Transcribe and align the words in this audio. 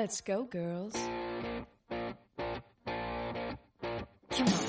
Let's 0.00 0.22
go, 0.22 0.44
girls. 0.44 0.94
Come 4.30 4.48
on. 4.48 4.64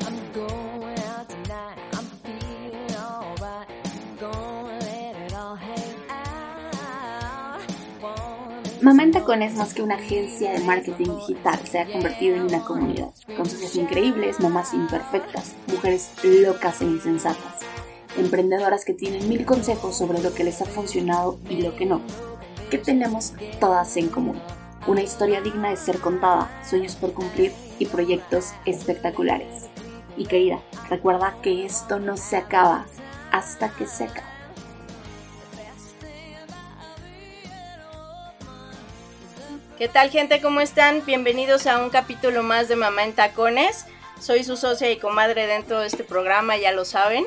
I'm 0.00 0.32
going 0.32 0.98
out 0.98 1.28
tonight. 1.28 1.78
I'm 1.92 2.06
feeling 2.24 2.96
alright. 2.96 3.68
Gonna 4.18 4.78
let 4.80 5.14
it 5.14 5.32
all 5.32 5.54
hang 5.54 5.94
out. 6.10 7.60
Wanna 8.02 8.56
make 8.64 8.82
Mamá 8.82 9.02
en 9.04 9.12
some 9.12 9.12
Tacón 9.12 9.42
es 9.42 9.54
más 9.54 9.72
que 9.72 9.82
una 9.82 9.94
agencia 9.94 10.50
de 10.50 10.64
marketing 10.64 11.18
digital, 11.18 11.64
se 11.68 11.78
ha 11.78 11.86
convertido 11.86 12.34
en 12.34 12.42
una 12.46 12.64
comunidad, 12.64 13.12
con 13.36 13.48
socias 13.48 13.76
increíbles, 13.76 14.40
mamás 14.40 14.74
imperfectas, 14.74 15.54
mujeres 15.68 16.10
locas 16.24 16.82
e 16.82 16.86
insensatas, 16.86 17.60
emprendedoras 18.20 18.84
que 18.84 18.94
tienen 18.94 19.28
mil 19.28 19.44
consejos 19.44 19.96
sobre 19.96 20.20
lo 20.20 20.34
que 20.34 20.44
les 20.44 20.60
ha 20.60 20.66
funcionado 20.66 21.38
y 21.48 21.62
lo 21.62 21.74
que 21.74 21.86
no. 21.86 22.00
¿Qué 22.70 22.78
tenemos 22.78 23.32
todas 23.58 23.96
en 23.96 24.08
común? 24.08 24.40
Una 24.86 25.02
historia 25.02 25.40
digna 25.40 25.70
de 25.70 25.76
ser 25.76 25.98
contada, 25.98 26.50
sueños 26.68 26.94
por 26.94 27.12
cumplir 27.12 27.52
y 27.78 27.86
proyectos 27.86 28.52
espectaculares. 28.64 29.66
Y 30.16 30.26
querida, 30.26 30.60
recuerda 30.88 31.36
que 31.42 31.64
esto 31.64 31.98
no 31.98 32.16
se 32.16 32.36
acaba 32.36 32.86
hasta 33.32 33.70
que 33.70 33.86
se 33.86 34.04
acabe. 34.04 34.30
¿Qué 39.78 39.88
tal 39.88 40.10
gente? 40.10 40.42
¿Cómo 40.42 40.60
están? 40.60 41.02
Bienvenidos 41.06 41.66
a 41.66 41.82
un 41.82 41.88
capítulo 41.88 42.42
más 42.42 42.68
de 42.68 42.76
Mamá 42.76 43.04
en 43.04 43.14
Tacones. 43.14 43.86
Soy 44.20 44.44
su 44.44 44.58
socia 44.58 44.90
y 44.90 44.98
comadre 44.98 45.46
dentro 45.46 45.80
de 45.80 45.86
este 45.86 46.04
programa, 46.04 46.58
ya 46.58 46.70
lo 46.72 46.84
saben. 46.84 47.24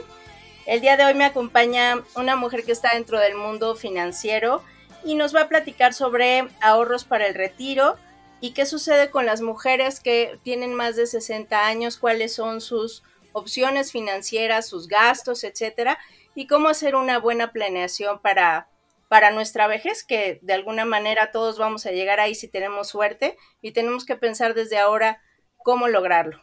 El 0.66 0.80
día 0.80 0.95
de 0.95 1.03
hoy 1.03 1.13
me 1.13 1.26
acompaña 1.26 2.03
una 2.16 2.38
mujer 2.38 2.63
que 2.63 2.72
está 2.72 2.94
dentro 2.94 3.20
del 3.20 3.35
mundo 3.35 3.76
financiero 3.76 4.63
y 5.03 5.16
nos 5.16 5.36
va 5.36 5.42
a 5.42 5.50
platicar 5.50 5.94
sobre 5.94 6.47
ahorros 6.61 7.03
para 7.03 7.28
el 7.28 7.36
retiro 7.36 7.97
y 8.39 8.53
qué 8.53 8.66
sucede 8.66 9.09
con 9.09 9.25
las 9.25 9.42
mujeres 9.42 10.00
que 10.00 10.39
tienen 10.44 10.73
más 10.73 10.95
de 10.95 11.05
60 11.05 11.66
años, 11.66 11.97
cuáles 11.97 12.33
son 12.33 12.61
sus 12.61 13.03
opciones 13.33 13.92
financieras, 13.92 14.67
sus 14.67 14.88
gastos, 14.88 15.44
etcétera, 15.44 15.97
y 16.33 16.47
cómo 16.47 16.70
hacer 16.70 16.95
una 16.95 17.20
buena 17.20 17.52
planeación 17.52 18.20
para 18.20 18.70
para 19.09 19.30
nuestra 19.30 19.67
vejez, 19.67 20.03
que 20.03 20.39
de 20.42 20.53
alguna 20.53 20.86
manera 20.86 21.30
todos 21.31 21.59
vamos 21.59 21.86
a 21.86 21.92
llegar 21.92 22.20
ahí 22.20 22.33
si 22.33 22.48
tenemos 22.48 22.88
suerte 22.88 23.38
y 23.61 23.72
tenemos 23.72 24.05
que 24.05 24.16
pensar 24.16 24.55
desde 24.55 24.80
ahora 24.80 25.22
cómo 25.58 25.88
lograrlo. 25.88 26.42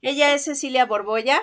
Ella 0.00 0.32
es 0.32 0.44
Cecilia 0.44 0.86
Borbolla. 0.86 1.42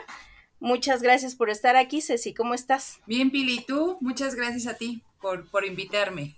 Muchas 0.60 1.02
gracias 1.02 1.36
por 1.36 1.50
estar 1.50 1.76
aquí, 1.76 2.02
Ceci. 2.02 2.34
¿Cómo 2.34 2.54
estás? 2.54 3.00
Bien, 3.06 3.30
Pili, 3.32 3.64
tú, 3.66 3.98
muchas 4.02 4.36
gracias 4.36 4.68
a 4.68 4.78
ti 4.78 5.04
por, 5.22 5.50
por 5.50 5.66
invitarme. 5.66 6.36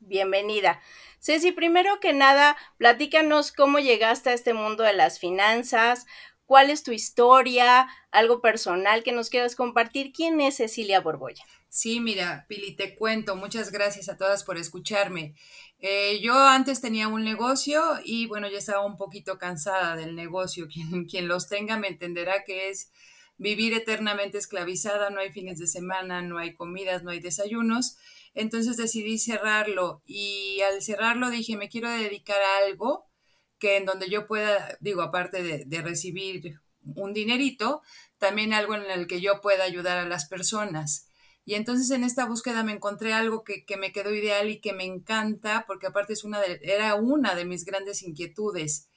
Bienvenida. 0.00 0.80
Ceci, 1.18 1.52
primero 1.52 1.98
que 2.00 2.12
nada, 2.12 2.56
platícanos 2.76 3.52
cómo 3.52 3.78
llegaste 3.78 4.30
a 4.30 4.34
este 4.34 4.54
mundo 4.54 4.84
de 4.84 4.92
las 4.92 5.18
finanzas, 5.18 6.06
cuál 6.46 6.70
es 6.70 6.82
tu 6.82 6.92
historia, 6.92 7.88
algo 8.10 8.40
personal 8.40 9.02
que 9.02 9.12
nos 9.12 9.30
quieras 9.30 9.56
compartir. 9.56 10.12
¿Quién 10.12 10.40
es 10.40 10.56
Cecilia 10.56 11.00
Borbolla? 11.00 11.44
Sí, 11.68 12.00
mira, 12.00 12.46
Pili, 12.48 12.74
te 12.74 12.94
cuento, 12.94 13.36
muchas 13.36 13.70
gracias 13.70 14.08
a 14.08 14.16
todas 14.16 14.44
por 14.44 14.56
escucharme. 14.56 15.34
Eh, 15.80 16.18
yo 16.20 16.34
antes 16.34 16.80
tenía 16.80 17.08
un 17.08 17.22
negocio 17.22 17.82
y 18.04 18.26
bueno, 18.26 18.48
ya 18.48 18.58
estaba 18.58 18.84
un 18.84 18.96
poquito 18.96 19.38
cansada 19.38 19.96
del 19.96 20.14
negocio. 20.14 20.66
Quien, 20.72 21.06
quien 21.06 21.28
los 21.28 21.48
tenga 21.48 21.76
me 21.76 21.88
entenderá 21.88 22.44
que 22.44 22.70
es 22.70 22.90
vivir 23.38 23.72
eternamente 23.72 24.36
esclavizada, 24.36 25.10
no 25.10 25.20
hay 25.20 25.32
fines 25.32 25.58
de 25.58 25.66
semana, 25.66 26.20
no 26.22 26.38
hay 26.38 26.52
comidas, 26.54 27.02
no 27.02 27.10
hay 27.10 27.20
desayunos. 27.20 27.96
Entonces 28.34 28.76
decidí 28.76 29.18
cerrarlo 29.18 30.02
y 30.04 30.60
al 30.60 30.82
cerrarlo 30.82 31.30
dije, 31.30 31.56
me 31.56 31.68
quiero 31.68 31.88
dedicar 31.90 32.40
a 32.40 32.66
algo 32.66 33.06
que 33.58 33.76
en 33.76 33.86
donde 33.86 34.08
yo 34.08 34.26
pueda, 34.26 34.76
digo, 34.80 35.02
aparte 35.02 35.42
de, 35.42 35.82
recibir 35.82 36.60
un 36.94 37.12
dinerito, 37.12 37.80
también 38.18 38.52
algo 38.52 38.74
en 38.74 38.90
el 38.90 39.06
que 39.06 39.20
yo 39.20 39.40
pueda 39.40 39.64
ayudar 39.64 39.98
a 39.98 40.08
las 40.08 40.28
personas. 40.28 41.08
Y 41.44 41.54
entonces 41.54 41.90
en 41.90 42.04
esta 42.04 42.26
búsqueda 42.26 42.62
me 42.62 42.72
encontré 42.72 43.14
algo 43.14 43.42
que, 43.42 43.64
que, 43.64 43.76
me 43.76 43.90
quedó 43.90 44.14
ideal 44.14 44.50
y 44.50 44.60
que 44.60 44.72
me 44.72 44.84
encanta, 44.84 45.64
porque 45.66 45.86
aparte 45.86 46.12
es 46.12 46.22
una 46.22 46.42
era 46.42 46.94
una 46.94 47.34
de 47.34 47.46
mis 47.46 47.64
grandes 47.64 48.02
inquietudes. 48.02 48.88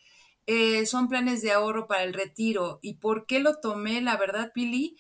Eh, 0.54 0.86
son 0.86 1.08
planes 1.08 1.42
de 1.42 1.54
ahorro 1.54 1.88
para 1.88 2.04
el 2.04 2.14
retiro. 2.14 2.80
¿Y 2.82 2.96
por 2.96 3.26
qué 3.26 3.40
lo 3.40 3.62
tomé? 3.62 4.02
La 4.02 4.18
verdad, 4.18 4.52
Pili, 4.54 4.98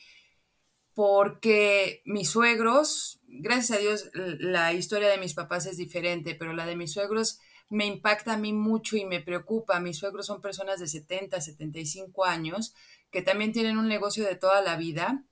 porque 0.93 2.01
mis 2.05 2.29
suegros, 2.29 3.19
gracias 3.27 3.77
a 3.77 3.81
Dios, 3.81 4.09
la 4.13 4.71
historia 4.71 5.09
de 5.09 5.17
mis 5.17 5.33
papás 5.33 5.65
es 5.65 5.75
diferente, 5.75 6.35
pero 6.35 6.53
la 6.53 6.65
de 6.65 6.77
mis 6.77 6.93
suegros 6.93 7.39
me 7.67 7.85
impacta 7.85 8.35
a 8.35 8.37
mí 8.37 8.53
mucho 8.53 8.95
y 8.95 9.03
me 9.03 9.19
preocupa. 9.19 9.81
Mis 9.81 9.97
suegros 9.97 10.27
son 10.27 10.39
personas 10.39 10.79
de 10.79 10.87
70, 10.87 11.41
75 11.41 12.23
años 12.23 12.73
que 13.09 13.21
también 13.21 13.51
tienen 13.51 13.77
un 13.77 13.89
negocio 13.89 14.23
de 14.23 14.37
toda 14.37 14.61
la 14.61 14.77
vida 14.77 15.25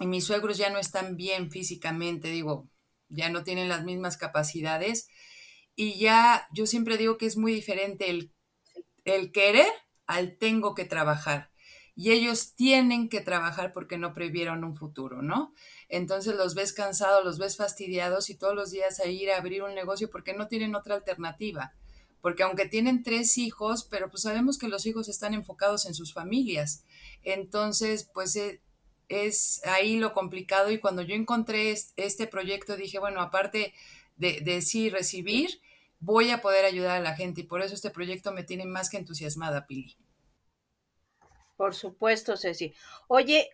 y 0.00 0.06
mis 0.06 0.26
suegros 0.26 0.58
ya 0.58 0.68
no 0.68 0.78
están 0.78 1.16
bien 1.16 1.50
físicamente, 1.50 2.28
digo, 2.28 2.68
ya 3.08 3.30
no 3.30 3.42
tienen 3.42 3.70
las 3.70 3.84
mismas 3.84 4.18
capacidades 4.18 5.08
y 5.74 5.98
ya 5.98 6.46
yo 6.52 6.66
siempre 6.66 6.98
digo 6.98 7.16
que 7.16 7.24
es 7.24 7.38
muy 7.38 7.54
diferente 7.54 8.10
el, 8.10 8.35
el 9.06 9.32
querer 9.32 9.72
al 10.06 10.36
tengo 10.36 10.74
que 10.74 10.84
trabajar. 10.84 11.50
Y 11.94 12.12
ellos 12.12 12.54
tienen 12.54 13.08
que 13.08 13.22
trabajar 13.22 13.72
porque 13.72 13.96
no 13.96 14.12
previeron 14.12 14.64
un 14.64 14.76
futuro, 14.76 15.22
¿no? 15.22 15.54
Entonces 15.88 16.36
los 16.36 16.54
ves 16.54 16.74
cansados, 16.74 17.24
los 17.24 17.38
ves 17.38 17.56
fastidiados 17.56 18.28
y 18.28 18.34
todos 18.34 18.54
los 18.54 18.70
días 18.70 19.00
a 19.00 19.06
ir 19.06 19.30
a 19.30 19.38
abrir 19.38 19.62
un 19.62 19.74
negocio 19.74 20.10
porque 20.10 20.34
no 20.34 20.46
tienen 20.46 20.74
otra 20.74 20.94
alternativa. 20.94 21.72
Porque 22.20 22.42
aunque 22.42 22.66
tienen 22.66 23.02
tres 23.02 23.38
hijos, 23.38 23.84
pero 23.84 24.10
pues 24.10 24.24
sabemos 24.24 24.58
que 24.58 24.68
los 24.68 24.84
hijos 24.84 25.08
están 25.08 25.32
enfocados 25.32 25.86
en 25.86 25.94
sus 25.94 26.12
familias. 26.12 26.84
Entonces, 27.22 28.10
pues 28.12 28.36
es 29.08 29.62
ahí 29.64 29.96
lo 29.96 30.12
complicado 30.12 30.70
y 30.70 30.78
cuando 30.78 31.02
yo 31.02 31.14
encontré 31.14 31.74
este 31.96 32.26
proyecto 32.26 32.76
dije, 32.76 32.98
bueno, 32.98 33.22
aparte 33.22 33.72
de, 34.16 34.60
sí 34.62 34.90
recibir, 34.90 35.60
voy 36.00 36.30
a 36.30 36.40
poder 36.40 36.64
ayudar 36.64 36.96
a 36.96 37.00
la 37.00 37.14
gente 37.14 37.42
y 37.42 37.44
por 37.44 37.62
eso 37.62 37.74
este 37.74 37.90
proyecto 37.90 38.32
me 38.32 38.44
tiene 38.44 38.66
más 38.66 38.90
que 38.90 38.98
entusiasmada, 38.98 39.66
Pili. 39.66 39.96
Por 41.56 41.74
supuesto, 41.74 42.36
Ceci. 42.36 42.74
Oye, 43.08 43.50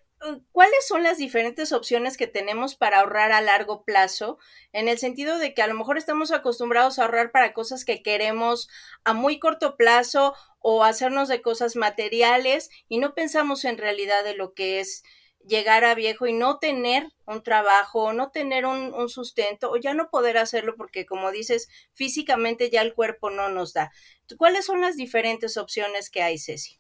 ¿cuáles 0.53 0.87
son 0.87 1.03
las 1.03 1.19
diferentes 1.19 1.73
opciones 1.73 2.17
que 2.17 2.27
tenemos 2.27 2.75
para 2.75 3.01
ahorrar 3.01 3.33
a 3.33 3.41
largo 3.41 3.85
plazo? 3.85 4.39
En 4.73 4.89
el 4.89 4.99
sentido 4.99 5.39
de 5.39 5.55
que 5.55 5.63
a 5.63 5.67
lo 5.67 5.75
mejor 5.75 5.99
estamos 5.99 6.33
acostumbrados 6.33 6.99
a 6.99 7.03
ahorrar 7.03 7.31
para 7.31 7.53
cosas 7.53 7.85
que 7.85 8.03
queremos 8.03 8.69
a 9.05 9.15
muy 9.15 9.39
corto 9.39 9.77
plazo 9.77 10.35
o 10.59 10.85
hacernos 10.85 11.29
de 11.29 11.43
cosas 11.43 11.77
materiales 11.77 12.71
y 12.89 12.99
no 12.99 13.15
pensamos 13.15 13.65
en 13.65 13.79
realidad 13.79 14.25
de 14.25 14.35
lo 14.35 14.55
que 14.55 14.81
es 14.81 15.05
llegar 15.47 15.85
a 15.85 15.95
viejo 15.95 16.27
y 16.27 16.33
no 16.33 16.59
tener 16.59 17.09
un 17.27 17.43
trabajo, 17.43 18.13
no 18.13 18.31
tener 18.31 18.67
un, 18.67 18.95
un, 18.95 19.09
sustento 19.09 19.71
o 19.71 19.77
ya 19.77 19.95
no 19.95 20.11
poder 20.11 20.39
hacerlo 20.39 20.75
porque 20.77 21.07
como 21.07 21.31
dices, 21.31 21.69
físicamente 21.93 22.71
ya 22.71 22.83
el 22.83 22.95
cuerpo 22.95 23.31
no 23.31 23.49
nos 23.49 23.73
da. 23.73 23.91
¿Cuáles 24.37 24.67
son 24.67 24.81
las 24.81 24.97
diferentes 24.97 25.57
opciones 25.57 26.11
que 26.11 26.23
hay, 26.23 26.39
Ceci? 26.39 26.79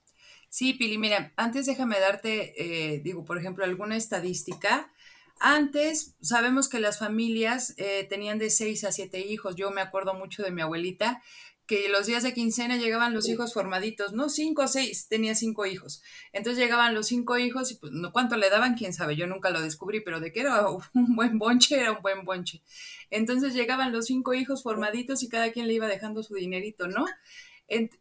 Sí, 0.49 0.75
Pili, 0.75 0.99
mira, 0.99 1.33
antes 1.37 1.65
déjame 1.65 1.99
darte, 1.99 2.53
eh, 2.63 3.01
digo, 3.03 3.25
por 3.25 3.39
ejemplo, 3.39 3.65
alguna 3.65 3.97
estadística. 3.97 4.93
Antes 5.41 6.15
sabemos 6.21 6.69
que 6.69 6.79
las 6.79 6.99
familias 6.99 7.75
eh, 7.79 8.07
tenían 8.09 8.39
de 8.39 8.51
seis 8.51 8.85
a 8.85 8.93
siete 8.93 9.21
hijos. 9.21 9.57
Yo 9.57 9.71
me 9.71 9.81
acuerdo 9.81 10.13
mucho 10.13 10.43
de 10.43 10.51
mi 10.51 10.61
abuelita 10.61 11.23
que 11.73 11.89
los 11.89 12.05
días 12.05 12.23
de 12.23 12.35
quincena 12.35 12.77
llegaban 12.77 13.15
los 13.15 13.31
hijos 13.31 13.55
formaditos, 13.55 14.13
¿no? 14.13 14.29
Cinco 14.29 14.65
o 14.65 14.69
seis, 14.69 15.09
tenía 15.09 15.35
cinco 15.35 15.65
hijos. 15.65 16.03
Entonces 16.31 16.63
llegaban 16.63 16.93
los 16.93 17.07
cinco 17.07 17.39
hijos 17.39 17.71
y 17.71 17.77
pues, 17.77 17.93
no 17.93 18.13
cuánto 18.13 18.37
le 18.37 18.51
daban, 18.51 18.75
quién 18.75 18.93
sabe, 18.93 19.17
yo 19.17 19.27
nunca 19.27 19.49
lo 19.49 19.63
descubrí, 19.63 20.01
pero 20.01 20.21
de 20.21 20.33
que 20.33 20.41
era 20.41 20.67
un 20.93 21.17
buen 21.17 21.39
bonche, 21.39 21.81
era 21.81 21.93
un 21.93 22.03
buen 22.03 22.27
bonche. 22.27 22.63
Entonces 23.09 23.55
llegaban 23.55 23.91
los 23.91 24.05
cinco 24.05 24.35
hijos 24.35 24.63
formaditos 24.63 25.23
y 25.23 25.31
cada 25.31 25.51
quien 25.51 25.67
le 25.67 25.73
iba 25.73 25.87
dejando 25.87 26.23
su 26.23 26.35
dinerito, 26.35 26.89
¿no? 26.89 27.07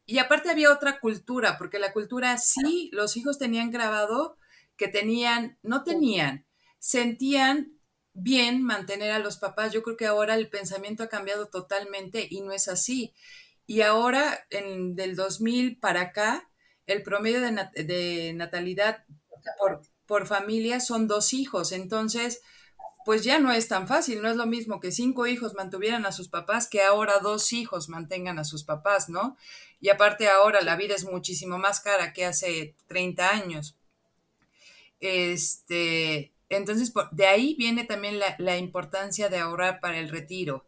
Y 0.05 0.17
aparte 0.17 0.49
había 0.49 0.73
otra 0.73 0.99
cultura, 0.99 1.57
porque 1.57 1.79
la 1.79 1.93
cultura 1.93 2.37
sí, 2.39 2.89
los 2.91 3.15
hijos 3.15 3.37
tenían 3.37 3.71
grabado 3.71 4.37
que 4.75 4.89
tenían, 4.89 5.57
no 5.63 5.85
tenían, 5.85 6.45
sentían 6.77 7.79
bien 8.11 8.63
mantener 8.63 9.11
a 9.11 9.19
los 9.19 9.37
papás. 9.37 9.71
Yo 9.71 9.81
creo 9.81 9.95
que 9.95 10.07
ahora 10.07 10.35
el 10.35 10.49
pensamiento 10.49 11.03
ha 11.03 11.07
cambiado 11.07 11.47
totalmente 11.47 12.27
y 12.29 12.41
no 12.41 12.51
es 12.51 12.67
así. 12.67 13.13
Y 13.71 13.83
ahora, 13.83 14.45
en, 14.49 14.95
del 14.95 15.15
2000 15.15 15.77
para 15.77 16.01
acá, 16.01 16.49
el 16.87 17.03
promedio 17.03 17.39
de, 17.39 17.53
nat 17.53 17.73
de 17.73 18.33
natalidad 18.33 19.05
por, 20.07 20.27
familia 20.27 20.81
son 20.81 21.07
dos 21.07 21.33
hijos. 21.33 21.71
Entonces, 21.71 22.41
pues 23.05 23.23
ya 23.23 23.39
no 23.39 23.49
es 23.53 23.69
tan 23.69 23.87
fácil, 23.87 24.21
no 24.21 24.29
es 24.29 24.35
lo 24.35 24.45
mismo 24.45 24.81
que 24.81 24.91
cinco 24.91 25.25
hijos 25.25 25.53
mantuvieran 25.53 26.05
a 26.05 26.11
sus 26.11 26.27
papás 26.27 26.67
que 26.67 26.83
ahora 26.83 27.19
dos 27.19 27.53
hijos 27.53 27.87
mantengan 27.87 28.39
a 28.39 28.43
sus 28.43 28.65
papás, 28.65 29.07
¿no? 29.07 29.37
Y 29.79 29.87
aparte 29.87 30.27
ahora 30.27 30.59
la 30.59 30.75
vida 30.75 30.93
es 30.93 31.05
muchísimo 31.05 31.57
más 31.57 31.79
cara 31.79 32.11
que 32.11 32.25
hace 32.25 32.75
30 32.87 33.29
años. 33.29 33.77
Este, 34.99 36.33
entonces, 36.49 36.91
de 37.11 37.25
ahí 37.25 37.55
viene 37.57 37.85
también 37.85 38.19
la, 38.19 38.57
importancia 38.57 39.29
de 39.29 39.39
ahorrar 39.39 39.79
para 39.79 39.97
el 39.97 40.09
retiro. 40.09 40.65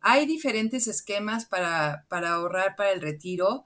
Hay 0.00 0.26
diferentes 0.26 0.86
esquemas 0.86 1.46
para, 1.46 2.06
para 2.08 2.34
ahorrar 2.34 2.76
para 2.76 2.92
el 2.92 3.00
retiro 3.00 3.64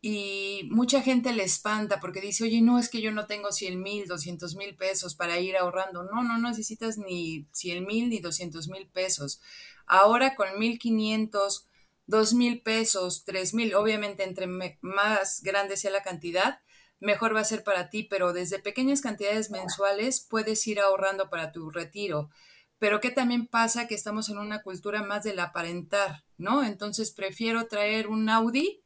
y 0.00 0.68
mucha 0.70 1.02
gente 1.02 1.32
le 1.32 1.42
espanta 1.42 1.98
porque 1.98 2.20
dice, 2.20 2.44
oye, 2.44 2.60
no, 2.62 2.78
es 2.78 2.88
que 2.88 3.00
yo 3.00 3.10
no 3.10 3.26
tengo 3.26 3.50
100 3.50 3.82
mil, 3.82 4.06
200 4.06 4.54
mil 4.54 4.76
pesos 4.76 5.14
para 5.14 5.40
ir 5.40 5.56
ahorrando. 5.56 6.04
No, 6.04 6.22
no 6.22 6.38
necesitas 6.38 6.98
ni 6.98 7.46
100 7.52 7.84
mil 7.84 8.08
ni 8.08 8.20
200 8.20 8.68
mil 8.68 8.88
pesos. 8.88 9.40
Ahora 9.86 10.36
con 10.36 10.58
1500, 10.58 11.66
2 12.06 12.34
mil 12.34 12.62
pesos, 12.62 13.24
3 13.24 13.54
mil, 13.54 13.74
obviamente 13.74 14.22
entre 14.22 14.46
más 14.46 15.42
grande 15.42 15.76
sea 15.76 15.90
la 15.90 16.02
cantidad, 16.02 16.60
mejor 17.00 17.34
va 17.34 17.40
a 17.40 17.44
ser 17.44 17.64
para 17.64 17.90
ti, 17.90 18.04
pero 18.04 18.32
desde 18.32 18.60
pequeñas 18.60 19.00
cantidades 19.00 19.50
mensuales 19.50 20.20
puedes 20.20 20.66
ir 20.66 20.80
ahorrando 20.80 21.28
para 21.28 21.52
tu 21.52 21.70
retiro. 21.70 22.30
Pero 22.78 23.00
¿qué 23.00 23.10
también 23.10 23.46
pasa? 23.46 23.86
Que 23.86 23.94
estamos 23.94 24.28
en 24.28 24.38
una 24.38 24.62
cultura 24.62 25.02
más 25.02 25.24
del 25.24 25.40
aparentar, 25.40 26.24
¿no? 26.36 26.64
Entonces 26.64 27.10
prefiero 27.10 27.66
traer 27.66 28.06
un 28.08 28.28
Audi 28.28 28.82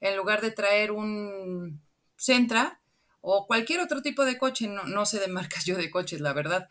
en 0.00 0.16
lugar 0.16 0.40
de 0.40 0.50
traer 0.50 0.92
un 0.92 1.82
Centra 2.16 2.80
o 3.20 3.46
cualquier 3.46 3.80
otro 3.80 4.02
tipo 4.02 4.24
de 4.24 4.36
coche, 4.36 4.68
no, 4.68 5.06
sé 5.06 5.18
de 5.20 5.28
marcas 5.28 5.64
yo 5.64 5.76
de 5.76 5.90
coches, 5.90 6.20
la 6.20 6.32
verdad, 6.32 6.68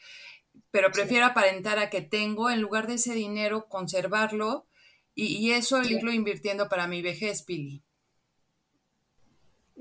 pero 0.70 0.92
prefiero 0.92 1.26
aparentar 1.26 1.80
a 1.80 1.90
que 1.90 2.02
tengo 2.02 2.50
en 2.50 2.62
lugar 2.62 2.88
de 2.88 2.96
ese 2.96 3.14
dinero, 3.14 3.68
conservarlo 3.68 4.68
y, 5.14 5.52
eso 5.52 5.82
irlo 5.84 6.12
invirtiendo 6.12 6.70
para 6.70 6.88
mi 6.88 7.02
vejez, 7.02 7.44
Pili. 7.44 7.84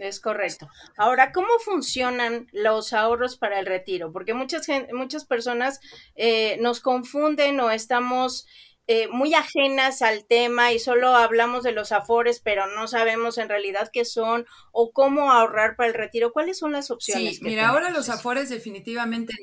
Es 0.00 0.18
correcto. 0.18 0.68
Ahora, 0.96 1.30
¿cómo 1.30 1.48
funcionan 1.62 2.48
los 2.52 2.94
ahorros 2.94 3.36
para 3.36 3.60
el 3.60 3.66
retiro? 3.66 4.12
Porque 4.12 4.32
muchas, 4.32 4.66
muchas 4.92 5.26
personas 5.26 5.80
eh, 6.16 6.56
nos 6.60 6.80
confunden 6.80 7.60
o 7.60 7.70
estamos 7.70 8.46
eh, 8.86 9.08
muy 9.08 9.34
ajenas 9.34 10.00
al 10.00 10.24
tema 10.24 10.72
y 10.72 10.78
solo 10.78 11.14
hablamos 11.14 11.62
de 11.62 11.72
los 11.72 11.92
afores, 11.92 12.40
pero 12.40 12.66
no 12.66 12.88
sabemos 12.88 13.36
en 13.36 13.50
realidad 13.50 13.90
qué 13.92 14.06
son 14.06 14.46
o 14.72 14.90
cómo 14.90 15.30
ahorrar 15.30 15.76
para 15.76 15.88
el 15.88 15.94
retiro. 15.94 16.32
¿Cuáles 16.32 16.58
son 16.58 16.72
las 16.72 16.90
opciones? 16.90 17.36
Sí, 17.36 17.44
mira, 17.44 17.68
ahora 17.68 17.90
los 17.90 18.08
afores 18.08 18.48
definitivamente... 18.48 19.34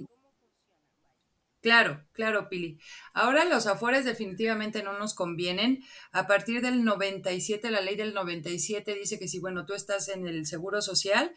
Claro, 1.67 2.01
claro, 2.13 2.47
Pili. 2.47 2.79
Ahora 3.13 3.43
los 3.43 3.67
afores 3.67 4.05
definitivamente 4.05 4.83
no 4.83 4.97
nos 4.97 5.13
convienen. 5.13 5.83
A 6.13 6.25
partir 6.25 6.61
del 6.61 6.85
97, 6.85 7.71
la 7.71 7.81
ley 7.81 7.97
del 7.97 8.13
97 8.13 8.95
dice 8.95 9.19
que 9.19 9.27
si, 9.27 9.39
bueno, 9.39 9.65
tú 9.65 9.73
estás 9.73 10.07
en 10.07 10.25
el 10.25 10.45
seguro 10.45 10.81
social, 10.81 11.33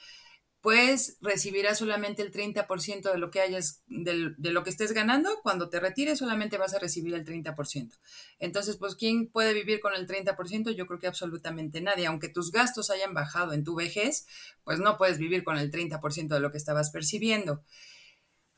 pues 0.60 1.16
recibirás 1.20 1.78
solamente 1.78 2.22
el 2.22 2.30
30% 2.30 3.10
de 3.10 3.18
lo 3.18 3.32
que 3.32 3.40
hayas, 3.40 3.82
de, 3.88 4.36
lo 4.38 4.62
que 4.62 4.70
estés 4.70 4.92
ganando. 4.92 5.40
Cuando 5.42 5.68
te 5.68 5.80
retires 5.80 6.20
solamente 6.20 6.58
vas 6.58 6.74
a 6.74 6.78
recibir 6.78 7.14
el 7.14 7.24
30%. 7.24 7.98
Entonces, 8.38 8.76
pues, 8.76 8.94
¿quién 8.94 9.26
puede 9.32 9.52
vivir 9.52 9.80
con 9.80 9.94
el 9.94 10.06
30%? 10.06 10.70
Yo 10.70 10.86
creo 10.86 11.00
que 11.00 11.08
absolutamente 11.08 11.80
nadie. 11.80 12.06
Aunque 12.06 12.28
tus 12.28 12.52
gastos 12.52 12.90
hayan 12.90 13.14
bajado 13.14 13.52
en 13.52 13.64
tu 13.64 13.74
vejez, 13.74 14.28
pues 14.62 14.78
no 14.78 14.96
puedes 14.96 15.18
vivir 15.18 15.42
con 15.42 15.58
el 15.58 15.72
30% 15.72 16.28
de 16.28 16.40
lo 16.40 16.52
que 16.52 16.58
estabas 16.58 16.90
percibiendo. 16.92 17.64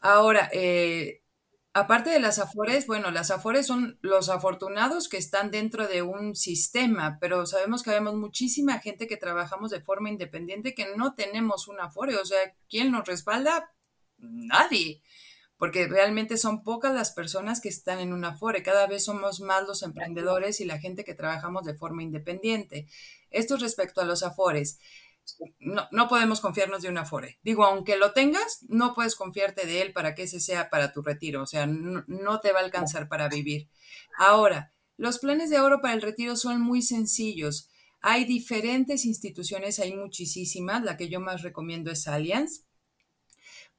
Ahora, 0.01 0.51
eh, 0.53 1.22
Aparte 1.75 2.11
de 2.11 2.21
las 2.21 2.39
afores, 2.39 2.87
bueno, 2.87 3.11
las 3.11 3.31
afores 3.31 3.67
son 3.67 3.99
los 4.03 4.29
afortunados 4.29 5.09
que 5.09 5.17
están 5.17 5.51
dentro 5.51 5.89
de 5.89 6.03
un 6.03 6.37
sistema, 6.37 7.17
pero 7.19 7.47
sabemos 7.47 7.83
que 7.83 7.91
vemos 7.91 8.15
muchísima 8.15 8.79
gente 8.79 9.07
que 9.07 9.17
trabajamos 9.17 9.71
de 9.71 9.81
forma 9.81 10.11
independiente 10.11 10.75
que 10.75 10.95
no 10.97 11.15
tenemos 11.15 11.69
un 11.69 11.81
afore, 11.81 12.17
o 12.17 12.27
sea, 12.27 12.55
¿quién 12.69 12.91
nos 12.93 13.07
respalda? 13.07 13.73
Nadie, 14.19 15.01
porque 15.57 15.87
realmente 15.89 16.37
son 16.37 16.63
pocas 16.63 16.95
las 16.95 17.13
personas 17.13 17.63
que 17.63 17.71
están 17.71 18.01
en 18.01 18.13
un 18.13 18.27
afore, 18.27 18.63
cada 18.63 18.87
vez 18.87 19.05
somos 19.07 19.41
más 19.41 19.67
los 19.67 19.83
emprendedores 19.83 20.61
y 20.61 20.67
la 20.67 20.79
gente 20.79 21.05
que 21.05 21.15
trabajamos 21.15 21.65
de 21.65 21.73
forma 21.73 22.03
independiente. 22.03 22.87
Esto 23.31 23.57
respecto 23.57 24.03
a 24.03 24.05
los 24.05 24.23
afores 24.23 24.79
no, 25.59 25.89
no 25.91 26.09
podemos 26.09 26.41
confiarnos 26.41 26.83
de 26.83 26.89
un 26.89 26.99
Afore. 26.99 27.39
Digo, 27.43 27.65
aunque 27.65 27.97
lo 27.97 28.13
tengas, 28.13 28.65
no 28.69 28.95
puedes 28.95 29.17
confiarte 29.17 29.67
de 29.67 29.83
él 29.83 29.93
para 29.93 30.15
que 30.15 30.25
ese 30.25 30.41
sea 30.41 30.71
para 30.71 30.93
tu 30.93 31.03
retiro, 31.03 31.43
o 31.43 31.47
sea, 31.47 31.67
no, 31.67 32.41
te 32.41 32.53
va 32.53 32.61
a 32.61 32.65
alcanzar 32.65 33.09
para 33.09 33.29
vivir. 33.29 33.69
Ahora, 34.19 34.73
los 34.97 35.19
planes 35.19 35.51
de 35.51 35.57
ahorro 35.57 35.81
para 35.81 35.95
el 35.95 36.03
retiro 36.03 36.37
son 36.37 36.61
muy 36.61 36.83
sencillos. 36.83 37.71
Hay 38.01 38.25
diferentes 38.25 39.05
instituciones, 39.05 39.79
hay 39.79 39.95
muchísimas, 39.95 40.83
la 40.83 40.97
que 40.97 41.09
yo 41.09 41.21
más 41.21 41.43
recomiendo 41.43 41.91
es 41.91 42.09
Allianz. 42.09 42.65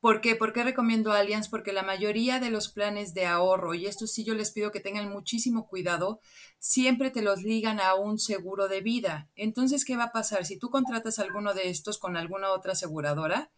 ¿Por 0.04 0.20
qué? 0.20 0.36
¿Por 0.36 0.52
qué 0.52 0.66
recomiendo 0.66 1.14
Allianz? 1.14 1.48
Porque 1.48 1.72
la 1.72 1.82
mayoría 1.82 2.42
de 2.42 2.50
los 2.50 2.68
planes 2.68 3.14
de 3.14 3.26
ahorro, 3.26 3.74
y 3.74 3.86
esto 3.86 4.06
sí 4.06 4.26
yo 4.26 4.36
les 4.36 4.52
pido 4.52 4.70
que 4.70 4.82
tengan 4.82 5.10
muchísimo 5.10 5.66
cuidado, 5.66 6.20
siempre 6.60 7.10
te 7.10 7.22
los 7.22 7.42
ligan 7.42 7.80
a 7.80 7.96
un 7.96 8.20
seguro 8.20 8.68
de 8.68 8.82
vida. 8.82 9.30
Entonces, 9.38 9.86
¿qué 9.86 9.96
va 9.96 10.04
a 10.04 10.12
pasar? 10.12 10.46
Si 10.46 10.60
tú 10.60 10.70
contratas 10.70 11.20
alguno 11.20 11.54
de 11.54 11.70
estos 11.70 12.00
con 12.00 12.18
alguna 12.18 12.52
otra 12.52 12.74
aseguradora, 12.74 13.50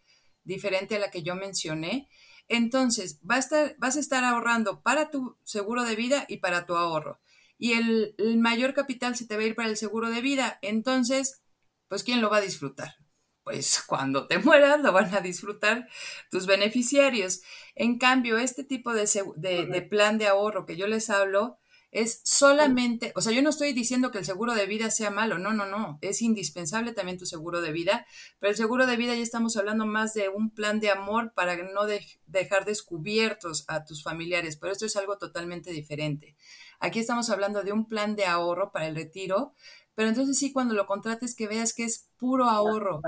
diferente 0.44 0.98
a 0.98 1.00
la 1.00 1.10
que 1.10 1.24
yo 1.24 1.36
mencioné, 1.36 2.08
entonces 2.48 3.18
vas 3.24 3.38
a 3.38 3.40
estar, 3.40 3.76
vas 3.80 3.96
a 3.98 4.02
estar 4.02 4.24
ahorrando 4.24 4.84
para 4.84 5.10
tu 5.10 5.36
seguro 5.46 5.84
de 5.84 5.96
vida 5.96 6.26
y 6.28 6.38
para 6.38 6.68
tu 6.68 6.76
ahorro. 6.76 7.20
Y 7.58 7.72
el, 7.72 8.14
el 8.20 8.38
mayor 8.38 8.76
capital 8.76 9.16
se 9.16 9.26
te 9.26 9.36
va 9.36 9.42
a 9.42 9.48
ir 9.48 9.56
para 9.56 9.70
el 9.70 9.78
seguro 9.78 10.12
de 10.12 10.22
vida. 10.22 10.60
Entonces, 10.62 11.42
pues 11.88 12.04
¿quién 12.04 12.22
lo 12.22 12.30
va 12.30 12.38
a 12.38 12.42
disfrutar? 12.42 13.05
Pues 13.46 13.84
cuando 13.88 14.28
te 14.28 14.40
mueras 14.40 14.82
lo 14.82 14.92
van 14.92 15.14
a 15.16 15.22
disfrutar 15.22 15.88
tus 16.30 16.48
beneficiarios. 16.48 17.42
En 17.76 17.98
cambio, 17.98 18.38
este 18.38 18.66
tipo 18.66 18.92
de, 18.94 19.88
plan 19.90 20.18
de 20.18 20.28
ahorro 20.28 20.66
que 20.66 20.76
yo 20.76 20.88
les 20.88 21.10
hablo 21.10 21.60
es 21.92 22.20
solamente, 22.26 23.14
o 23.16 23.22
sea, 23.22 23.32
yo 23.32 23.42
no 23.42 23.52
estoy 23.52 23.72
diciendo 23.72 24.12
que 24.12 24.18
el 24.18 24.26
seguro 24.26 24.54
de 24.54 24.66
vida 24.66 24.92
sea 24.92 25.12
malo, 25.12 25.38
no, 25.38 25.54
no, 25.54 25.66
no, 25.66 25.98
es 26.02 26.22
indispensable 26.22 26.92
también 26.92 27.18
tu 27.18 27.26
seguro 27.26 27.62
de 27.62 27.72
vida, 27.72 28.06
pero 28.40 28.52
el 28.52 28.58
seguro 28.58 28.86
de 28.86 28.98
vida 28.98 29.16
ya 29.16 29.22
estamos 29.22 29.56
hablando 29.56 29.86
más 29.86 30.14
de 30.14 30.28
un 30.28 30.50
plan 30.50 30.82
de 30.82 30.90
amor 30.90 31.32
para 31.34 31.56
no 31.56 31.86
dejar 32.26 32.66
descubiertos 32.66 33.64
a 33.70 33.86
tus 33.86 34.04
familiares, 34.04 34.58
pero 34.58 34.74
esto 34.74 34.86
es 34.86 34.98
algo 34.98 35.18
totalmente 35.18 35.72
diferente. 35.72 36.36
Aquí 36.80 37.00
estamos 37.00 37.30
hablando 37.30 37.64
de 37.64 37.72
un 37.72 37.88
plan 37.88 38.18
de 38.18 38.26
ahorro 38.26 38.74
para 38.74 38.88
el 38.88 38.96
retiro, 38.96 39.54
pero 39.96 40.10
entonces 40.10 40.38
sí, 40.38 40.52
cuando 40.52 40.74
lo 40.74 40.86
contrates, 40.86 41.36
que 41.36 41.48
veas 41.48 41.74
que 41.74 41.86
es 41.86 42.10
puro 42.18 42.46
ahorro. 42.46 43.02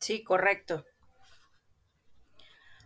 Sí, 0.00 0.22
correcto. 0.22 0.84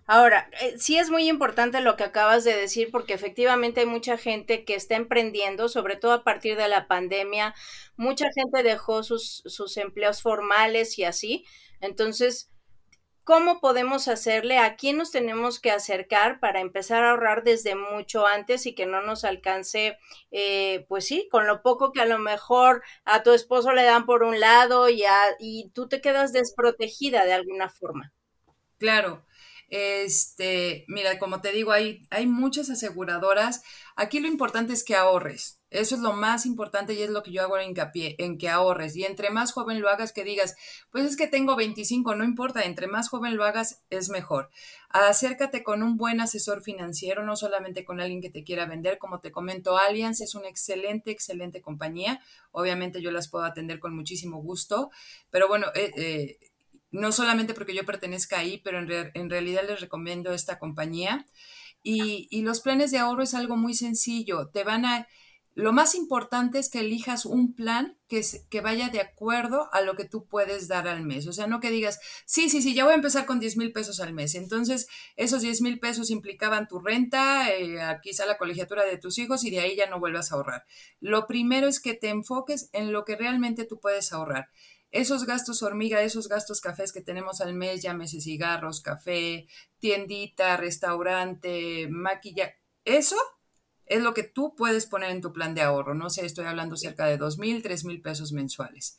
Ahora, 0.06 0.50
eh, 0.61 0.75
sí 0.79 0.99
es 0.99 1.11
muy 1.11 1.29
importante 1.29 1.81
lo 1.81 1.96
que 1.96 2.05
acabas 2.05 2.44
de 2.44 2.55
decir 2.55 2.91
porque 2.91 3.15
efectivamente 3.15 3.81
hay 3.81 3.87
mucha 3.87 4.19
gente 4.19 4.65
que 4.65 4.75
está 4.75 4.96
emprendiendo, 4.96 5.69
sobre 5.69 5.96
todo 5.96 6.13
a 6.13 6.25
partir 6.25 6.56
de 6.56 6.69
la 6.69 6.89
pandemia. 6.89 7.55
Mucha 7.96 8.27
gente 8.34 8.63
dejó 8.63 9.03
sus, 9.05 9.43
sus 9.46 9.77
empleos 9.77 10.20
formales 10.20 10.99
y 10.99 11.05
así. 11.05 11.44
Entonces, 11.81 12.51
¿Cómo 13.24 13.60
podemos 13.60 14.08
hacerle? 14.08 14.58
¿A 14.58 14.74
quién 14.74 14.96
nos 14.96 15.12
tenemos 15.12 15.60
que 15.60 15.70
acercar 15.70 16.41
para 16.41 16.60
empezar 16.60 17.05
a 17.05 17.10
ahorrar 17.10 17.44
desde 17.44 17.76
mucho 17.76 18.26
antes 18.26 18.67
y 18.67 18.74
que 18.74 18.84
no 18.84 19.00
nos 19.00 19.24
alcance, 19.24 19.96
eh, 20.32 20.84
pues 20.88 21.06
sí, 21.06 21.29
con 21.31 21.46
lo 21.46 21.62
poco 21.62 21.93
que 21.93 22.00
a 22.00 22.06
lo 22.06 22.19
mejor 22.19 22.82
a 23.05 23.22
tu 23.22 23.32
esposo 23.32 23.72
le 23.72 23.84
dan 23.84 24.06
por 24.06 24.24
un 24.24 24.41
lado 24.41 24.88
y, 24.88 25.05
y 25.38 25.70
tú 25.72 25.88
te 25.88 26.00
quedas 26.00 26.32
desprotegida 26.32 27.24
de 27.24 27.32
alguna 27.32 27.69
forma? 27.69 28.12
Claro. 28.79 29.24
Este, 29.69 30.84
mira, 30.88 31.19
como 31.19 31.41
te 31.41 31.52
digo, 31.52 31.72
hay, 31.72 32.06
hay 32.10 32.26
muchas 32.26 32.69
aseguradoras. 32.70 33.62
Aquí 33.96 34.20
lo 34.20 34.26
importante 34.29 34.72
es 34.72 34.84
que 34.84 34.96
ahorres. 34.96 35.62
Eso 35.72 35.94
es 35.94 36.00
lo 36.02 36.12
más 36.12 36.46
importante 36.46 36.94
y 36.94 37.02
es 37.02 37.10
lo 37.10 37.22
que 37.22 37.32
yo 37.32 37.43
hago 37.43 37.58
en 37.58 37.70
hincapié, 37.70 38.14
en 38.19 38.38
que 38.38 38.48
ahorres. 38.48 38.94
Y 38.96 39.05
entre 39.05 39.31
más 39.31 39.52
joven 39.52 39.81
lo 39.81 39.88
hagas, 39.88 40.12
que 40.12 40.24
digas, 40.24 40.55
pues 40.91 41.05
es 41.05 41.17
que 41.17 41.26
tengo 41.26 41.56
25, 41.56 42.14
no 42.14 42.24
importa, 42.24 42.62
entre 42.62 42.86
más 42.86 43.08
joven 43.08 43.36
lo 43.36 43.44
hagas, 43.44 43.82
es 43.91 44.10
mejor. 44.10 44.50
Acércate 44.91 45.62
con 45.62 45.82
un 45.82 45.96
buen 45.96 46.20
asesor 46.20 46.62
financiero, 46.62 47.24
no 47.24 47.36
solamente 47.36 47.84
con 47.84 48.00
alguien 48.00 48.20
que 48.20 48.31
te 48.31 48.44
quiera 48.44 48.67
vender. 48.67 48.98
Como 48.98 49.20
te 49.20 49.32
comento, 49.32 49.79
Allianz 49.79 50.20
es 50.20 50.34
una 50.34 50.48
excelente, 50.48 51.10
excelente 51.10 51.62
compañía. 51.62 52.20
Obviamente 52.50 53.00
yo 53.00 53.10
las 53.10 53.29
puedo 53.29 53.44
atender 53.44 53.81
con 53.81 53.94
muchísimo 53.94 54.43
gusto, 54.43 54.91
pero 55.31 55.48
bueno, 55.48 55.69
eh, 55.74 55.93
eh, 55.96 56.38
no 56.91 57.10
solamente 57.10 57.55
porque 57.55 57.74
yo 57.74 57.86
pertenezca 57.86 58.38
ahí, 58.38 58.60
pero 58.62 58.79
en, 58.79 59.31
realidad 59.31 59.62
les 59.67 59.81
recomiendo 59.81 60.32
esta 60.32 60.58
compañía. 60.58 61.24
Y, 61.82 62.29
y, 62.31 62.43
los 62.43 62.60
planes 62.60 62.93
de 62.93 62.98
ahorro 62.98 63.22
es 63.22 63.34
algo 63.34 63.56
muy 63.56 63.74
sencillo. 63.74 64.48
Te 64.48 64.62
van 64.62 64.84
a, 64.84 65.08
Lo 65.55 65.75
más 65.75 65.94
importante 65.94 66.59
es 66.59 66.71
que 66.71 66.81
elijas 66.81 67.27
un 67.27 67.55
plan 67.55 67.99
que, 68.09 68.61
vaya 68.63 68.89
de 68.89 69.01
acuerdo 69.01 69.69
a 69.73 69.82
lo 69.82 69.97
que 69.97 70.06
tú 70.06 70.27
puedes 70.27 70.67
dar 70.67 70.89
al 70.89 71.05
mes. 71.05 71.27
O 71.27 71.32
sea, 71.32 71.47
no 71.47 71.61
que 71.61 71.71
digas, 71.71 72.01
sí, 72.25 72.49
sí, 72.49 72.63
sí, 72.63 72.75
ya 72.75 72.85
voy 72.85 72.93
a 72.93 72.97
empezar 72.97 73.27
con 73.27 73.39
10 73.39 73.59
mil 73.59 73.71
pesos 73.71 74.01
al 74.01 74.15
mes. 74.15 74.35
Entonces, 74.35 74.87
esos 75.17 75.43
10 75.43 75.61
mil 75.61 75.79
pesos 75.79 76.11
implicaban 76.11 76.69
tu 76.69 76.79
renta, 76.79 77.51
eh, 77.51 77.79
quizá 78.03 78.25
la 78.25 78.39
colegiatura 78.39 78.85
de 78.87 78.97
tus 78.97 79.19
hijos 79.19 79.44
y 79.44 79.51
de 79.51 79.61
ahí 79.61 79.77
ya 79.77 79.91
no 79.91 80.01
vuelvas 80.01 80.32
a 80.32 80.37
ahorrar. 80.37 80.65
Lo 81.01 81.27
primero 81.27 81.69
es 81.69 81.81
que 81.81 81.93
te 81.93 82.09
enfoques 82.09 82.71
en 82.73 82.91
lo 82.91 83.05
que 83.05 83.17
realmente 83.17 83.65
tú 83.65 83.79
puedes 83.79 84.13
ahorrar. 84.13 84.49
Esos 84.91 85.27
gastos 85.27 85.63
hormiga, 85.63 86.03
esos 86.03 86.29
gastos 86.29 86.61
cafés 86.63 86.93
que 86.93 87.03
tenemos 87.03 87.43
al 87.43 87.55
mes, 87.55 87.82
llámese 87.82 88.21
cigarros, 88.21 88.81
café, 88.81 89.47
tiendita, 89.79 90.56
restaurante, 90.56 91.89
maquillaje, 91.91 92.56
eso 92.85 93.17
es 93.86 94.03
lo 94.03 94.15
que 94.15 94.22
tú 94.22 94.55
puedes 94.56 94.86
poner 94.86 95.10
en 95.10 95.20
tu 95.20 95.32
plan 95.32 95.55
de 95.55 95.62
ahorro. 95.62 95.94
No 95.94 96.10
sé, 96.10 96.24
estoy 96.24 96.46
hablando 96.46 96.77
cerca 96.77 97.06
de 97.06 97.17
dos 97.17 97.39
mil, 97.39 97.62
tres 97.62 97.84
mil 97.84 98.01
pesos 98.01 98.32
mensuales. 98.32 98.98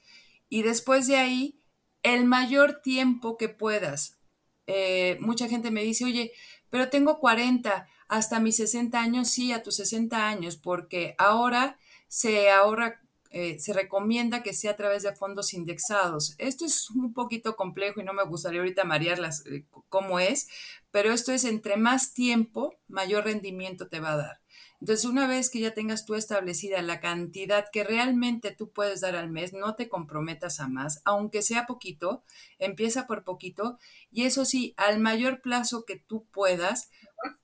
Y 0.50 0.62
después 0.62 1.08
de 1.08 1.18
ahí, 1.18 1.60
el 2.04 2.26
mayor 2.26 2.82
tiempo 2.82 3.38
que 3.38 3.50
puedas. 3.50 4.20
Eh, 4.68 5.18
mucha 5.20 5.48
gente 5.48 5.72
me 5.72 5.84
dice, 5.84 6.06
oye, 6.06 6.32
pero 6.70 6.90
tengo 6.90 7.20
40, 7.20 7.88
hasta 8.08 8.40
mis 8.40 8.58
60 8.58 9.00
años, 9.00 9.30
sí, 9.30 9.52
a 9.52 9.64
tus 9.64 9.78
60 9.78 10.28
años, 10.28 10.58
porque 10.58 11.16
ahora 11.18 11.78
se 12.08 12.52
ahorra, 12.52 13.02
eh, 13.32 13.58
se 13.60 13.74
recomienda 13.74 14.44
que 14.44 14.54
sea 14.54 14.72
a 14.72 14.76
través 14.76 15.04
de 15.04 15.16
fondos 15.16 15.54
indexados. 15.54 16.36
Esto 16.38 16.66
es 16.66 16.90
un 16.92 17.14
poquito 17.14 17.56
complejo 17.56 18.02
y 18.02 18.04
no 18.04 18.14
me 18.14 18.24
gustaría 18.24 18.60
ahorita 18.60 18.84
marearlas 18.84 19.46
eh, 19.48 19.66
cómo 19.90 20.20
es, 20.20 20.48
pero 20.92 21.12
esto 21.12 21.32
es 21.32 21.44
entre 21.44 21.78
más 21.78 22.14
tiempo, 22.14 22.76
mayor 22.88 23.26
rendimiento 23.26 23.88
te 23.88 24.00
va 24.00 24.14
a 24.14 24.18
dar. 24.18 24.43
Entonces, 24.84 25.06
una 25.06 25.28
vez 25.28 25.50
que 25.50 25.62
ya 25.62 25.74
tengas 25.74 26.06
tú 26.06 26.14
establecida 26.14 26.82
la 26.82 27.00
cantidad 27.00 27.68
que 27.72 27.86
realmente 27.86 28.52
tú 28.52 28.74
puedes 28.74 29.00
dar 29.00 29.16
al 29.16 29.30
mes, 29.30 29.54
no 29.54 29.76
te 29.76 29.88
comprometas 29.88 30.60
a 30.60 30.68
más, 30.68 31.02
aunque 31.06 31.42
sea 31.42 31.66
poquito, 31.66 32.26
empieza 32.60 33.08
por 33.08 33.24
poquito 33.24 33.80
y 34.12 34.26
eso 34.26 34.44
sí, 34.44 34.74
al 34.76 35.00
mayor 35.00 35.40
plazo 35.40 35.86
que 35.86 35.96
tú 35.96 36.26
puedas, 36.34 36.90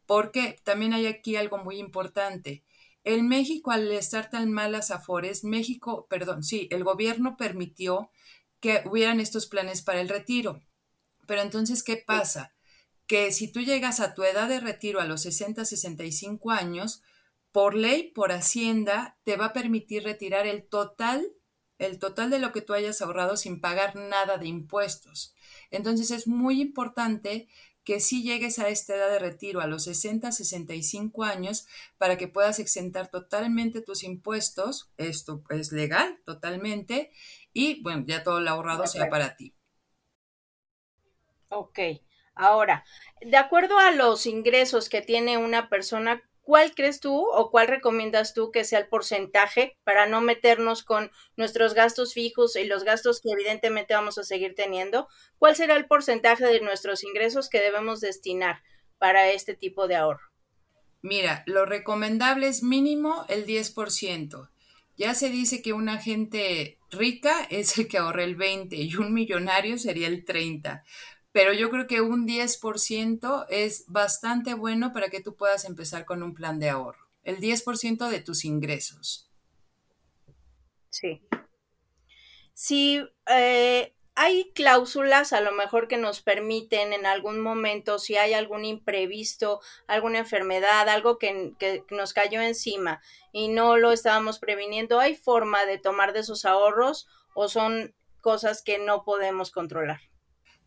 porque 0.05 0.59
también 0.65 0.91
hay 0.91 1.05
aquí 1.05 1.37
algo 1.37 1.59
muy 1.59 1.77
importante. 1.77 2.65
En 3.05 3.29
México, 3.29 3.71
al 3.71 3.89
estar 3.89 4.29
tan 4.29 4.51
malas 4.51 4.91
afores, 4.91 5.45
México, 5.45 6.07
perdón, 6.09 6.43
sí, 6.43 6.67
el 6.71 6.83
gobierno 6.83 7.37
permitió 7.37 8.11
que 8.59 8.83
hubieran 8.83 9.21
estos 9.21 9.47
planes 9.47 9.81
para 9.81 10.01
el 10.01 10.09
retiro. 10.09 10.59
Pero 11.25 11.41
entonces, 11.41 11.83
¿qué 11.83 11.95
pasa? 11.95 12.51
Que 13.07 13.31
si 13.31 13.49
tú 13.49 13.61
llegas 13.61 14.01
a 14.01 14.13
tu 14.13 14.23
edad 14.23 14.49
de 14.49 14.59
retiro 14.59 14.99
a 14.99 15.05
los 15.05 15.21
60, 15.21 15.63
65 15.63 16.51
años, 16.51 17.01
por 17.51 17.75
ley, 17.75 18.11
por 18.11 18.31
Hacienda, 18.31 19.17
te 19.23 19.37
va 19.37 19.45
a 19.45 19.53
permitir 19.53 20.03
retirar 20.03 20.45
el 20.47 20.63
total, 20.63 21.31
el 21.77 21.99
total 21.99 22.29
de 22.29 22.39
lo 22.39 22.51
que 22.51 22.61
tú 22.61 22.73
hayas 22.73 23.01
ahorrado 23.01 23.37
sin 23.37 23.61
pagar 23.61 23.95
nada 23.95 24.37
de 24.37 24.47
impuestos. 24.47 25.33
Entonces 25.71 26.11
es 26.11 26.27
muy 26.27 26.61
importante 26.61 27.47
que 27.83 27.99
si 27.99 28.21
llegues 28.21 28.59
a 28.59 28.69
esta 28.69 28.95
edad 28.95 29.09
de 29.09 29.17
retiro 29.17 29.61
a 29.61 29.67
los 29.67 29.85
60, 29.85 30.31
65 30.31 31.23
años 31.23 31.65
para 31.97 32.17
que 32.17 32.27
puedas 32.27 32.59
exentar 32.59 33.09
totalmente 33.09 33.81
tus 33.81 34.03
impuestos. 34.03 34.91
Esto 34.97 35.43
es 35.49 35.71
legal 35.71 36.19
totalmente 36.23 37.11
y 37.51 37.81
bueno, 37.81 38.03
ya 38.05 38.23
todo 38.23 38.41
lo 38.41 38.49
ahorrado 38.51 38.85
sea 38.85 39.09
para 39.09 39.35
ti. 39.35 39.55
Ok, 41.49 41.79
ahora, 42.35 42.85
de 43.21 43.37
acuerdo 43.37 43.79
a 43.79 43.89
los 43.89 44.27
ingresos 44.27 44.87
que 44.87 45.01
tiene 45.01 45.37
una 45.37 45.67
persona, 45.67 46.28
¿cuál 46.49 46.73
crees 46.73 46.99
tú 46.99 47.27
o 47.31 47.51
cuál 47.51 47.67
recomiendas 47.67 48.33
tú 48.33 48.49
que 48.49 48.63
sea 48.63 48.79
el 48.79 48.87
porcentaje 48.87 49.77
para 49.83 50.07
no 50.07 50.19
meternos 50.19 50.81
con 50.81 51.11
nuestros 51.37 51.75
gastos 51.75 52.15
fijos 52.15 52.55
y 52.55 52.63
los 52.63 52.83
gastos 52.83 53.21
que 53.21 53.29
evidentemente 53.29 53.93
vamos 53.93 54.17
a 54.17 54.23
seguir 54.23 54.55
teniendo? 54.55 55.07
¿Cuál 55.37 55.55
será 55.55 55.75
el 55.75 55.85
porcentaje 55.85 56.43
de 56.47 56.59
nuestros 56.61 57.03
ingresos 57.03 57.49
que 57.49 57.61
debemos 57.61 58.01
destinar 58.01 58.63
para 58.97 59.29
este 59.29 59.53
tipo 59.53 59.87
de 59.87 59.97
ahorro? 59.97 60.27
Mira, 61.03 61.43
lo 61.45 61.67
recomendable 61.67 62.47
es 62.47 62.63
mínimo 62.63 63.27
el 63.29 63.45
10%. 63.45 64.49
Ya 64.97 65.13
se 65.13 65.29
dice 65.29 65.61
que 65.61 65.73
una 65.73 65.99
gente 65.99 66.79
rica 66.89 67.45
es 67.51 67.77
el 67.77 67.87
que 67.87 67.99
ahorra 67.99 68.23
el 68.23 68.35
20 68.35 68.75
y 68.75 68.95
un 68.95 69.13
millonario 69.13 69.77
sería 69.77 70.07
el 70.07 70.25
30 70.25 70.83
pero 71.39 71.53
yo 71.53 71.69
creo 71.69 71.87
que 71.87 72.01
un 72.01 72.27
10% 72.27 73.45
es 73.47 73.85
bastante 73.87 74.55
bueno 74.55 74.91
para 74.91 75.07
que 75.07 75.21
tú 75.21 75.37
puedas 75.37 75.63
empezar 75.63 76.03
con 76.03 76.21
un 76.21 76.33
plan 76.33 76.59
de 76.59 76.69
ahorro. 76.69 77.07
El 77.23 77.39
10% 77.39 78.09
de 78.09 78.19
tus 78.19 78.43
ingresos. 78.43 79.31
Sí. 80.89 81.25
Si 82.53 83.01
eh, 83.27 83.95
hay 84.15 84.51
cláusulas 84.51 85.31
a 85.31 85.39
lo 85.39 85.53
mejor 85.53 85.87
que 85.87 85.95
nos 85.95 86.21
permiten 86.21 86.91
en 86.91 87.05
algún 87.05 87.39
momento, 87.39 87.99
si 87.99 88.17
hay 88.17 88.33
algún 88.33 88.65
imprevisto, 88.65 89.61
alguna 89.87 90.19
enfermedad, 90.19 90.89
algo 90.89 91.17
que, 91.17 91.53
que 91.57 91.85
nos 91.89 92.11
cayó 92.11 92.41
encima 92.41 93.01
y 93.31 93.47
no 93.47 93.77
lo 93.77 93.93
estábamos 93.93 94.39
previniendo, 94.39 94.99
¿hay 94.99 95.15
forma 95.15 95.65
de 95.65 95.77
tomar 95.77 96.11
de 96.11 96.19
esos 96.19 96.43
ahorros 96.43 97.07
o 97.33 97.47
son 97.47 97.95
cosas 98.19 98.61
que 98.61 98.77
no 98.77 99.05
podemos 99.05 99.51
controlar? 99.51 100.01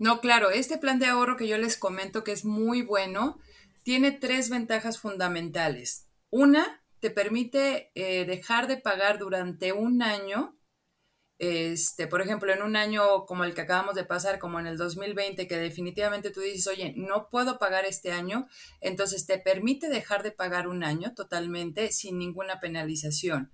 No, 0.03 0.21
claro, 0.21 0.51
este 0.51 0.79
plan 0.79 0.99
de 0.99 1.07
ahorro 1.07 1.37
que 1.37 1.47
yo 1.47 1.59
les 1.59 1.77
comento 1.77 2.25
que 2.25 2.33
es 2.33 2.45
muy 2.45 2.83
bueno, 2.83 3.39
tiene 3.85 4.11
tres 4.11 4.51
ventajas 4.51 4.99
fundamentales. 4.99 6.09
Una, 6.29 6.83
te 6.99 7.11
permite 7.11 7.93
eh, 7.95 8.25
dejar 8.25 8.67
de 8.67 8.79
pagar 8.79 9.21
durante 9.21 9.73
un 9.73 10.03
año, 10.03 10.59
este, 11.39 12.09
por 12.09 12.21
ejemplo, 12.21 12.53
en 12.53 12.63
un 12.63 12.75
año 12.75 13.27
como 13.27 13.45
el 13.45 13.55
que 13.55 13.61
acabamos 13.61 13.95
de 13.95 14.03
pasar, 14.03 14.41
como 14.41 14.59
en 14.59 14.67
el 14.67 14.77
2020, 14.77 15.47
que 15.47 15.57
definitivamente 15.57 16.33
tú 16.33 16.41
dices, 16.41 16.67
oye, 16.67 16.95
no 16.97 17.29
puedo 17.29 17.61
pagar 17.61 17.85
este 17.85 18.11
año, 18.11 18.49
entonces 18.81 19.25
te 19.25 19.39
permite 19.39 19.89
dejar 19.89 20.25
de 20.25 20.33
pagar 20.33 20.67
un 20.67 20.83
año 20.83 21.15
totalmente 21.15 21.93
sin 21.93 22.19
ninguna 22.19 22.59
penalización. 22.59 23.53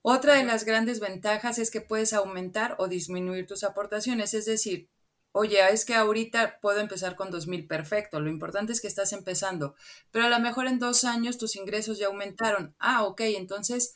Otra 0.00 0.36
de 0.36 0.44
las 0.44 0.64
grandes 0.64 1.00
ventajas 1.00 1.58
es 1.58 1.70
que 1.70 1.82
puedes 1.82 2.14
aumentar 2.14 2.76
o 2.78 2.88
disminuir 2.88 3.46
tus 3.46 3.62
aportaciones, 3.62 4.32
es 4.32 4.46
decir, 4.46 4.88
oye, 5.32 5.58
es 5.72 5.84
que 5.84 5.94
ahorita 5.94 6.58
puedo 6.60 6.80
empezar 6.80 7.16
con 7.16 7.30
2.000, 7.30 7.66
perfecto, 7.66 8.20
lo 8.20 8.30
importante 8.30 8.72
es 8.72 8.80
que 8.80 8.88
estás 8.88 9.12
empezando, 9.12 9.74
pero 10.10 10.26
a 10.26 10.28
lo 10.28 10.40
mejor 10.40 10.66
en 10.66 10.78
dos 10.78 11.04
años 11.04 11.38
tus 11.38 11.56
ingresos 11.56 11.98
ya 11.98 12.06
aumentaron. 12.06 12.74
Ah, 12.78 13.04
ok, 13.04 13.20
entonces 13.22 13.94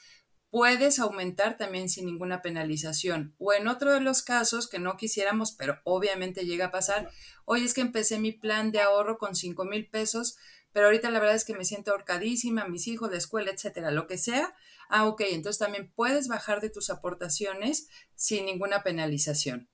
puedes 0.54 1.00
aumentar 1.00 1.56
también 1.56 1.88
sin 1.88 2.06
ninguna 2.06 2.40
penalización. 2.40 3.34
O 3.38 3.52
en 3.52 3.66
otro 3.66 3.92
de 3.92 4.00
los 4.00 4.22
casos 4.22 4.68
que 4.68 4.78
no 4.78 4.96
quisiéramos, 4.96 5.50
pero 5.50 5.80
obviamente 5.82 6.46
llega 6.46 6.66
a 6.66 6.70
pasar, 6.70 7.10
oye, 7.44 7.64
es 7.64 7.74
que 7.74 7.80
empecé 7.80 8.20
mi 8.20 8.30
plan 8.30 8.70
de 8.70 8.80
ahorro 8.80 9.18
con 9.18 9.34
5 9.34 9.64
mil 9.64 9.90
pesos, 9.90 10.36
pero 10.72 10.86
ahorita 10.86 11.10
la 11.10 11.18
verdad 11.18 11.34
es 11.34 11.44
que 11.44 11.56
me 11.56 11.64
siento 11.64 11.90
ahorcadísima, 11.90 12.68
mis 12.68 12.86
hijos, 12.86 13.10
la 13.10 13.18
escuela, 13.18 13.50
etcétera, 13.50 13.90
lo 13.90 14.06
que 14.06 14.16
sea. 14.16 14.54
Ah, 14.88 15.06
ok, 15.06 15.22
entonces 15.30 15.58
también 15.58 15.90
puedes 15.92 16.28
bajar 16.28 16.60
de 16.60 16.70
tus 16.70 16.88
aportaciones 16.88 17.88
sin 18.14 18.46
ninguna 18.46 18.84
penalización. 18.84 19.68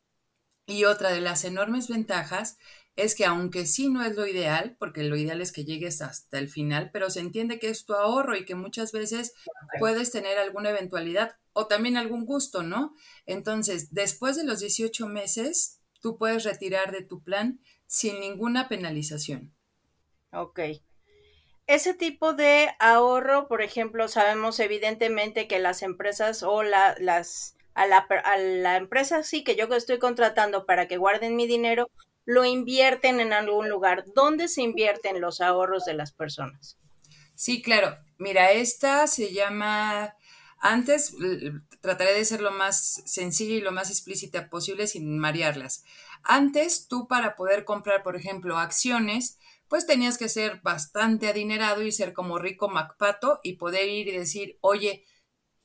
Y 0.70 0.84
otra 0.84 1.10
de 1.10 1.20
las 1.20 1.44
enormes 1.44 1.88
ventajas 1.88 2.56
es 2.94 3.16
que 3.16 3.24
aunque 3.24 3.66
sí 3.66 3.88
no 3.88 4.04
es 4.04 4.14
lo 4.14 4.24
ideal, 4.24 4.76
porque 4.78 5.02
lo 5.02 5.16
ideal 5.16 5.40
es 5.40 5.50
que 5.50 5.64
llegues 5.64 6.00
hasta 6.00 6.38
el 6.38 6.48
final, 6.48 6.90
pero 6.92 7.10
se 7.10 7.18
entiende 7.18 7.58
que 7.58 7.68
es 7.68 7.84
tu 7.84 7.94
ahorro 7.94 8.36
y 8.36 8.44
que 8.44 8.54
muchas 8.54 8.92
veces 8.92 9.34
puedes 9.80 10.12
tener 10.12 10.38
alguna 10.38 10.70
eventualidad 10.70 11.36
o 11.52 11.66
también 11.66 11.96
algún 11.96 12.24
gusto, 12.24 12.62
¿no? 12.62 12.94
Entonces, 13.26 13.92
después 13.92 14.36
de 14.36 14.44
los 14.44 14.60
18 14.60 15.08
meses, 15.08 15.80
tú 16.00 16.18
puedes 16.18 16.44
retirar 16.44 16.92
de 16.92 17.02
tu 17.02 17.20
plan 17.20 17.60
sin 17.86 18.20
ninguna 18.20 18.68
penalización. 18.68 19.52
Ok. 20.32 20.60
Ese 21.66 21.94
tipo 21.94 22.32
de 22.32 22.68
ahorro, 22.78 23.48
por 23.48 23.60
ejemplo, 23.60 24.06
sabemos 24.06 24.60
evidentemente 24.60 25.48
que 25.48 25.58
las 25.58 25.82
empresas 25.82 26.44
o 26.44 26.62
las 26.62 27.56
a 27.80 28.36
la, 28.36 28.76
empresa 28.76 29.22
sí 29.22 29.42
que 29.42 29.56
yo 29.56 29.64
estoy 29.74 29.98
contratando 29.98 30.66
para 30.66 30.86
que 30.86 30.98
guarden 30.98 31.34
mi 31.34 31.46
dinero, 31.46 31.90
lo 32.26 32.44
invierten 32.44 33.20
en 33.20 33.32
algún 33.32 33.70
lugar. 33.70 34.04
¿Dónde 34.14 34.48
se 34.48 34.62
invierten 34.62 35.20
los 35.20 35.40
ahorros 35.40 35.86
de 35.86 35.94
las 35.94 36.12
personas? 36.12 36.76
Sí, 37.34 37.62
claro. 37.62 37.96
Mira, 38.18 38.52
esta 38.52 39.06
se 39.06 39.32
llama, 39.32 40.14
antes 40.58 41.14
trataré 41.80 42.12
de 42.12 42.24
ser 42.26 42.42
lo 42.42 42.50
más 42.50 43.02
sencilla 43.06 43.54
y 43.54 43.60
lo 43.62 43.72
más 43.72 43.88
explícita 43.88 44.50
posible 44.50 44.86
sin 44.86 45.18
marearlas. 45.18 45.82
Antes, 46.22 46.86
tú 46.86 47.08
para 47.08 47.34
poder 47.34 47.64
comprar, 47.64 48.02
por 48.02 48.14
ejemplo, 48.14 48.58
acciones, 48.58 49.38
pues 49.68 49.86
tenías 49.86 50.18
que 50.18 50.28
ser 50.28 50.60
bastante 50.62 51.28
adinerado 51.28 51.82
y 51.82 51.92
ser 51.92 52.12
como 52.12 52.38
rico 52.38 52.68
Macpato 52.68 53.40
y 53.42 53.54
poder 53.54 53.88
ir 53.88 54.08
y 54.08 54.18
decir, 54.18 54.58
oye, 54.60 55.06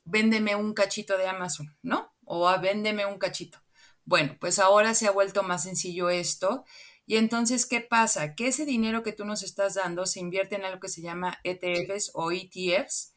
véndeme 0.06 0.56
un 0.56 0.72
cachito 0.72 1.18
de 1.18 1.26
Amazon, 1.28 1.76
¿no? 1.82 2.14
O 2.24 2.48
a 2.48 2.54
ah, 2.54 2.58
véndeme 2.58 3.04
un 3.04 3.18
cachito. 3.18 3.58
Bueno, 4.04 4.36
pues 4.40 4.58
ahora 4.58 4.94
se 4.94 5.06
ha 5.06 5.10
vuelto 5.10 5.42
más 5.42 5.64
sencillo 5.64 6.08
esto. 6.08 6.64
Y 7.04 7.16
entonces, 7.18 7.66
¿qué 7.66 7.80
pasa? 7.80 8.34
Que 8.34 8.48
ese 8.48 8.64
dinero 8.64 9.02
que 9.02 9.12
tú 9.12 9.24
nos 9.24 9.42
estás 9.42 9.74
dando 9.74 10.06
se 10.06 10.20
invierte 10.20 10.56
en 10.56 10.64
algo 10.64 10.80
que 10.80 10.88
se 10.88 11.02
llama 11.02 11.38
ETFs 11.44 12.10
o 12.14 12.32
ETFs, 12.32 13.14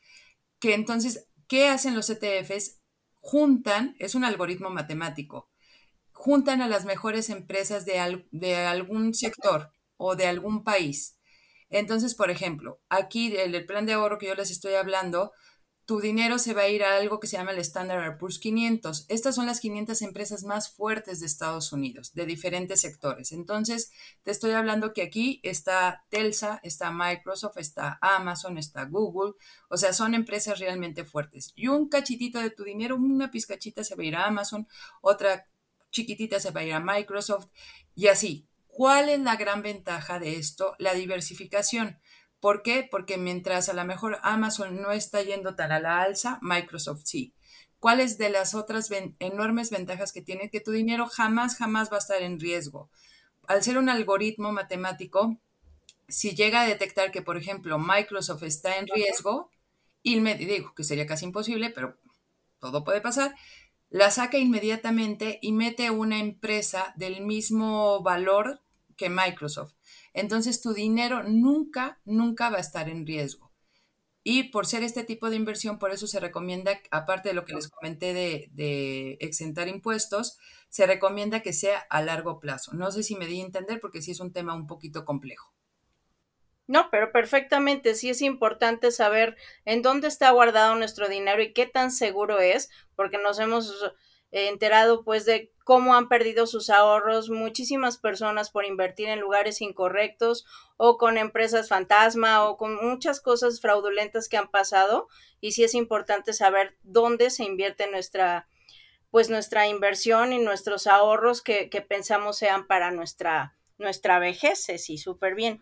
que 0.59 0.73
entonces 0.73 1.29
¿Qué 1.49 1.67
hacen 1.67 1.95
los 1.95 2.11
ETFs? 2.11 2.79
Juntan, 3.15 3.95
es 3.97 4.13
un 4.13 4.23
algoritmo 4.23 4.69
matemático, 4.69 5.49
juntan 6.11 6.61
a 6.61 6.67
las 6.67 6.85
mejores 6.85 7.31
empresas 7.31 7.85
de, 7.85 8.23
de 8.29 8.55
algún 8.55 9.15
sector 9.15 9.73
o 9.97 10.15
de 10.15 10.27
algún 10.27 10.63
país. 10.63 11.17
Entonces, 11.71 12.13
por 12.13 12.29
ejemplo, 12.29 12.81
aquí 12.87 13.35
el 13.35 13.65
plan 13.65 13.87
de 13.87 13.93
ahorro 13.93 14.19
que 14.19 14.27
yo 14.27 14.35
les 14.35 14.51
estoy 14.51 14.75
hablando, 14.75 15.31
tu 15.89 15.99
dinero 15.99 16.37
se 16.37 16.53
va 16.53 16.61
a 16.61 16.69
ir 16.69 16.83
a 16.83 16.97
algo 16.97 17.19
que 17.19 17.25
se 17.25 17.37
llama 17.37 17.49
el 17.49 17.57
Standard 17.57 18.19
Poor's 18.19 18.37
500. 18.37 19.07
Estas 19.07 19.33
son 19.33 19.47
las 19.47 19.59
500 19.59 20.03
empresas 20.03 20.43
más 20.43 20.69
fuertes 20.69 21.19
de 21.19 21.25
Estados 21.25 21.73
Unidos, 21.73 22.13
de 22.13 22.27
diferentes 22.27 22.81
sectores. 22.81 23.31
Entonces, 23.31 23.91
te 24.21 24.29
estoy 24.29 24.51
hablando 24.51 24.93
que 24.93 25.01
aquí 25.01 25.39
está 25.41 26.05
Telsa, 26.09 26.59
está 26.61 26.91
Microsoft, 26.91 27.57
está 27.57 27.97
Amazon, 28.03 28.59
está 28.59 28.85
Google. 28.85 29.33
O 29.67 29.77
sea, 29.77 29.91
son 29.91 30.13
empresas 30.13 30.59
realmente 30.59 31.05
fuertes. 31.05 31.53
Y 31.55 31.69
un 31.69 31.89
cachitito 31.89 32.37
de 32.37 32.51
tu 32.51 32.65
dinero, 32.65 32.95
una 32.95 33.31
pizcachita 33.31 33.83
se 33.83 33.95
va 33.95 34.03
a 34.03 34.05
ir 34.05 34.15
a 34.15 34.27
Amazon, 34.27 34.67
otra 35.01 35.43
chiquitita 35.89 36.39
se 36.39 36.51
va 36.51 36.61
a 36.61 36.65
ir 36.65 36.73
a 36.73 36.79
Microsoft 36.79 37.47
y 37.95 38.09
así. 38.09 38.47
¿Cuál 38.67 39.09
es 39.09 39.19
la 39.21 39.37
gran 39.37 39.63
ventaja 39.63 40.19
de 40.19 40.35
esto? 40.35 40.75
La 40.77 40.93
diversificación. 40.93 41.99
¿Por 42.39 42.61
qué? 42.63 42.87
Porque 42.89 43.17
mientras 43.17 43.69
a 43.69 43.73
lo 43.73 43.83
mejor 43.85 44.19
Amazon 44.23 44.81
no 44.81 44.91
está 44.91 45.21
yendo 45.21 45.55
tan 45.55 45.71
a 45.71 45.79
la 45.79 46.01
alza, 46.01 46.39
Microsoft 46.41 47.01
sí. 47.03 47.33
¿Cuáles 47.79 48.17
de 48.17 48.29
las 48.29 48.55
otras 48.55 48.89
enormes 49.19 49.69
ventajas 49.69 50.11
que 50.11 50.21
tiene? 50.21 50.49
Que 50.49 50.59
tu 50.59 50.71
dinero 50.71 51.07
jamás, 51.07 51.55
jamás 51.57 51.91
va 51.91 51.95
a 51.95 51.99
estar 51.99 52.21
en 52.21 52.39
riesgo. 52.39 52.89
Al 53.47 53.63
ser 53.63 53.77
un 53.77 53.89
algoritmo 53.89 54.51
matemático, 54.51 55.37
si 56.07 56.35
llega 56.35 56.61
a 56.61 56.67
detectar 56.67 57.11
que, 57.11 57.21
por 57.21 57.37
ejemplo, 57.37 57.79
Microsoft 57.79 58.43
está 58.43 58.77
en 58.77 58.87
riesgo, 58.87 59.49
y 60.03 60.19
me 60.19 60.35
digo 60.35 60.73
que 60.73 60.83
sería 60.83 61.05
casi 61.05 61.25
imposible, 61.25 61.69
pero 61.69 61.97
todo 62.59 62.83
puede 62.83 63.01
pasar, 63.01 63.35
la 63.89 64.11
saca 64.11 64.37
inmediatamente 64.37 65.39
y 65.41 65.51
mete 65.51 65.89
una 65.89 66.19
empresa 66.19 66.93
del 66.95 67.21
mismo 67.21 68.01
valor 68.01 68.61
que 68.97 69.09
Microsoft. 69.09 69.73
Entonces 70.19 70.61
tu 70.61 70.73
dinero 70.73 71.23
nunca, 71.23 72.01
nunca 72.03 72.49
va 72.49 72.57
a 72.57 72.61
estar 72.61 72.89
en 72.89 73.07
riesgo. 73.07 73.53
Y 74.21 74.49
por 74.49 74.67
ser 74.67 74.83
este 74.83 75.05
tipo 75.05 75.29
de 75.29 75.37
inversión, 75.37 75.79
por 75.79 75.91
eso 75.91 76.07
se 76.07 76.19
recomienda, 76.19 76.77
aparte 76.91 77.29
de 77.29 77.35
lo 77.35 77.45
que 77.45 77.53
les 77.53 77.69
comenté 77.69 78.13
de, 78.13 79.17
exentar 79.21 79.69
impuestos, 79.69 80.37
se 80.67 80.85
recomienda 80.85 81.39
que 81.39 81.53
sea 81.53 81.79
a 81.89 82.01
largo 82.01 82.41
plazo. 82.41 82.73
No 82.73 82.91
sé 82.91 83.03
si 83.03 83.15
me 83.15 83.27
di 83.27 83.39
a 83.39 83.45
entender 83.45 83.79
porque 83.79 84.01
sí 84.01 84.11
es 84.11 84.19
un 84.19 84.33
tema 84.33 84.55
un 84.55 84.67
poquito 84.67 85.05
complejo. 85.05 85.53
No, 86.67 86.89
pero 86.91 87.13
perfectamente, 87.13 87.95
sí 87.95 88.09
es 88.09 88.21
importante 88.21 88.91
saber 88.91 89.37
en 89.63 89.81
dónde 89.81 90.09
está 90.09 90.29
guardado 90.31 90.75
nuestro 90.75 91.07
dinero 91.07 91.41
y 91.41 91.53
qué 91.53 91.65
tan 91.65 91.91
seguro 91.91 92.39
es, 92.39 92.69
porque 92.95 93.17
nos 93.17 93.39
hemos 93.39 93.93
enterado 94.31 95.03
pues 95.03 95.25
de 95.25 95.51
cómo 95.63 95.95
han 95.95 96.07
perdido 96.07 96.47
sus 96.47 96.69
ahorros 96.69 97.29
muchísimas 97.29 97.97
personas 97.97 98.51
por 98.51 98.65
invertir 98.65 99.09
en 99.09 99.19
lugares 99.19 99.61
incorrectos 99.61 100.45
o 100.77 100.97
con 100.97 101.17
empresas 101.17 101.69
fantasma 101.69 102.47
o 102.47 102.57
con 102.57 102.75
muchas 102.75 103.21
cosas 103.21 103.61
fraudulentas 103.61 104.29
que 104.29 104.37
han 104.37 104.49
pasado 104.49 105.07
y 105.41 105.51
sí 105.53 105.63
es 105.63 105.73
importante 105.73 106.33
saber 106.33 106.77
dónde 106.83 107.29
se 107.29 107.43
invierte 107.43 107.89
nuestra 107.89 108.47
pues 109.11 109.29
nuestra 109.29 109.67
inversión 109.67 110.33
y 110.33 110.39
nuestros 110.39 110.85
ahorros 110.85 111.41
que, 111.41 111.69
que 111.69 111.81
pensamos 111.81 112.37
sean 112.37 112.67
para 112.67 112.91
nuestra 112.91 113.55
nuestra 113.79 114.19
vejez, 114.19 114.59
sí, 114.59 114.97
súper 114.97 115.33
bien. 115.33 115.61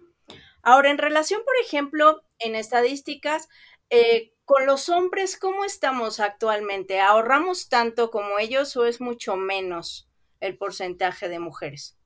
Ahora, 0.62 0.90
en 0.92 0.98
relación, 0.98 1.42
por 1.46 1.56
ejemplo, 1.64 2.24
en 2.40 2.56
estadísticas, 2.56 3.48
eh, 3.90 4.34
con 4.48 4.66
los 4.66 4.88
hombres, 4.88 5.38
¿cómo 5.38 5.66
estamos 5.66 6.22
actualmente? 6.22 7.02
¿Ahorramos 7.02 7.68
tanto 7.68 8.10
como 8.10 8.40
ellos 8.40 8.78
o 8.78 8.86
es 8.86 9.02
mucho 9.02 9.36
menos 9.36 10.10
el 10.40 10.58
porcentaje 10.58 11.28
de 11.28 11.38
mujeres? 11.38 11.98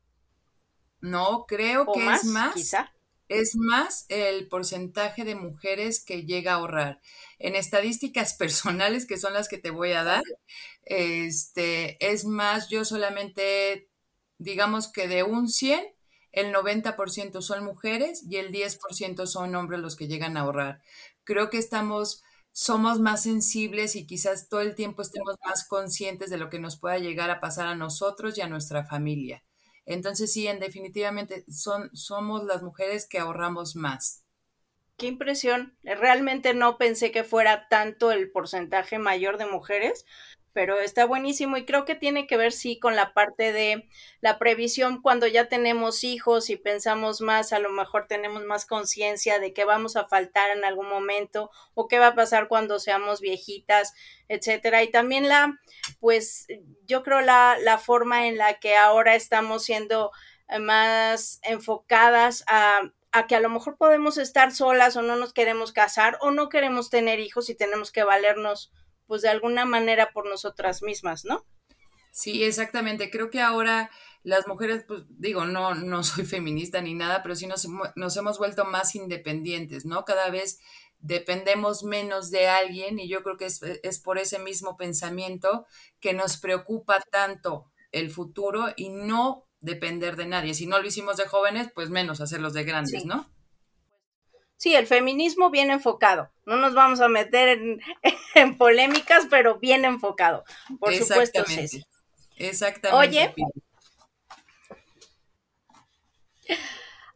No, 1.01 1.45
creo 1.47 1.85
que 1.93 2.03
es 2.03 2.25
más. 2.25 2.55
Quizá. 2.55 2.91
Es 3.27 3.55
más 3.55 4.07
el 4.09 4.47
porcentaje 4.47 5.23
de 5.23 5.35
mujeres 5.35 6.03
que 6.03 6.25
llega 6.25 6.53
a 6.53 6.55
ahorrar. 6.55 6.99
En 7.37 7.55
estadísticas 7.55 8.33
personales, 8.39 9.05
que 9.05 9.19
son 9.19 9.33
las 9.33 9.47
que 9.47 9.59
te 9.59 9.69
voy 9.69 9.91
a 9.91 10.03
dar, 10.03 10.23
este, 10.81 12.03
es 12.11 12.25
más, 12.25 12.69
yo 12.69 12.85
solamente, 12.85 13.87
digamos 14.39 14.91
que 14.91 15.07
de 15.07 15.21
un 15.21 15.47
100, 15.47 15.93
el 16.31 16.51
90% 16.51 17.41
son 17.41 17.63
mujeres 17.63 18.23
y 18.27 18.37
el 18.37 18.51
10% 18.51 19.27
son 19.27 19.53
hombres 19.53 19.79
los 19.79 19.95
que 19.95 20.07
llegan 20.07 20.37
a 20.37 20.41
ahorrar 20.41 20.81
creo 21.23 21.49
que 21.49 21.57
estamos, 21.57 22.23
somos 22.51 22.99
más 22.99 23.23
sensibles 23.23 23.95
y 23.95 24.05
quizás 24.05 24.49
todo 24.49 24.61
el 24.61 24.75
tiempo 24.75 25.01
estemos 25.01 25.35
más 25.45 25.67
conscientes 25.67 26.29
de 26.29 26.37
lo 26.37 26.49
que 26.49 26.59
nos 26.59 26.77
pueda 26.77 26.97
llegar 26.97 27.29
a 27.29 27.39
pasar 27.39 27.67
a 27.67 27.75
nosotros 27.75 28.37
y 28.37 28.41
a 28.41 28.47
nuestra 28.47 28.83
familia. 28.83 29.43
Entonces 29.85 30.31
sí, 30.31 30.47
en 30.47 30.59
definitivamente 30.59 31.45
son, 31.51 31.89
somos 31.95 32.43
las 32.43 32.61
mujeres 32.61 33.07
que 33.07 33.19
ahorramos 33.19 33.75
más. 33.75 34.23
Qué 34.97 35.07
impresión. 35.07 35.75
Realmente 35.83 36.53
no 36.53 36.77
pensé 36.77 37.11
que 37.11 37.23
fuera 37.23 37.67
tanto 37.69 38.11
el 38.11 38.29
porcentaje 38.29 38.99
mayor 38.99 39.37
de 39.37 39.47
mujeres, 39.47 40.05
pero 40.53 40.79
está 40.79 41.05
buenísimo 41.05 41.57
y 41.57 41.65
creo 41.65 41.85
que 41.85 41.95
tiene 41.95 42.27
que 42.27 42.37
ver, 42.37 42.51
sí, 42.51 42.79
con 42.79 42.95
la 42.95 43.13
parte 43.13 43.53
de 43.53 43.87
la 44.19 44.37
previsión 44.37 45.01
cuando 45.01 45.27
ya 45.27 45.47
tenemos 45.47 46.03
hijos 46.03 46.49
y 46.49 46.57
pensamos 46.57 47.21
más, 47.21 47.53
a 47.53 47.59
lo 47.59 47.69
mejor 47.69 48.07
tenemos 48.07 48.43
más 48.43 48.65
conciencia 48.65 49.39
de 49.39 49.53
que 49.53 49.65
vamos 49.65 49.95
a 49.95 50.05
faltar 50.05 50.51
en 50.55 50.65
algún 50.65 50.89
momento 50.89 51.51
o 51.73 51.87
qué 51.87 51.99
va 51.99 52.07
a 52.07 52.15
pasar 52.15 52.47
cuando 52.47 52.79
seamos 52.79 53.21
viejitas, 53.21 53.93
etcétera. 54.27 54.83
Y 54.83 54.91
también 54.91 55.29
la, 55.29 55.59
pues, 55.99 56.47
yo 56.85 57.03
creo 57.03 57.21
la, 57.21 57.57
la 57.61 57.77
forma 57.77 58.27
en 58.27 58.37
la 58.37 58.59
que 58.59 58.75
ahora 58.75 59.15
estamos 59.15 59.63
siendo 59.63 60.11
eh, 60.49 60.59
más 60.59 61.39
enfocadas 61.43 62.43
a 62.47 62.81
a 63.11 63.27
que 63.27 63.35
a 63.35 63.41
lo 63.41 63.49
mejor 63.49 63.77
podemos 63.77 64.17
estar 64.17 64.51
solas 64.53 64.95
o 64.95 65.01
no 65.01 65.15
nos 65.15 65.33
queremos 65.33 65.73
casar 65.73 66.17
o 66.21 66.31
no 66.31 66.49
queremos 66.49 66.89
tener 66.89 67.19
hijos 67.19 67.49
y 67.49 67.55
tenemos 67.55 67.91
que 67.91 68.03
valernos 68.03 68.71
pues 69.11 69.23
de 69.23 69.27
alguna 69.27 69.65
manera 69.65 70.13
por 70.13 70.25
nosotras 70.25 70.81
mismas, 70.81 71.25
¿no? 71.25 71.45
Sí, 72.11 72.45
exactamente. 72.45 73.11
Creo 73.11 73.29
que 73.29 73.41
ahora 73.41 73.91
las 74.23 74.47
mujeres, 74.47 74.85
pues 74.87 75.03
digo, 75.09 75.43
no, 75.43 75.75
no 75.75 76.01
soy 76.05 76.23
feminista 76.23 76.79
ni 76.79 76.93
nada, 76.93 77.21
pero 77.21 77.35
sí 77.35 77.45
nos, 77.45 77.67
nos 77.97 78.15
hemos 78.15 78.37
vuelto 78.37 78.63
más 78.63 78.95
independientes, 78.95 79.83
¿no? 79.83 80.05
Cada 80.05 80.29
vez 80.29 80.61
dependemos 80.99 81.83
menos 81.83 82.31
de 82.31 82.47
alguien 82.47 82.99
y 82.99 83.09
yo 83.09 83.21
creo 83.21 83.35
que 83.35 83.47
es, 83.47 83.61
es, 83.61 83.99
por 83.99 84.17
ese 84.17 84.39
mismo 84.39 84.77
pensamiento 84.77 85.65
que 85.99 86.13
nos 86.13 86.37
preocupa 86.37 87.01
tanto 87.11 87.65
el 87.91 88.11
futuro 88.11 88.67
y 88.77 88.91
no 88.91 89.45
depender 89.59 90.15
de 90.15 90.25
nadie. 90.25 90.53
Si 90.53 90.67
no 90.67 90.79
lo 90.79 90.87
hicimos 90.87 91.17
de 91.17 91.27
jóvenes, 91.27 91.69
pues 91.75 91.89
menos 91.89 92.21
hacerlos 92.21 92.53
de 92.53 92.63
grandes, 92.63 93.03
¿no? 93.03 93.29
Sí, 94.61 94.75
el 94.75 94.85
feminismo 94.85 95.49
bien 95.49 95.71
enfocado. 95.71 96.29
No 96.45 96.55
nos 96.55 96.75
vamos 96.75 97.01
a 97.01 97.07
meter 97.07 97.47
en, 97.49 97.81
polémicas, 98.59 99.25
pero 99.27 99.57
bien 99.57 99.85
enfocado. 99.85 100.43
Por 100.79 100.93
supuesto, 100.93 101.43
Ceci. 101.47 101.83
Exactamente. 102.37 103.07
Oye, 103.07 103.33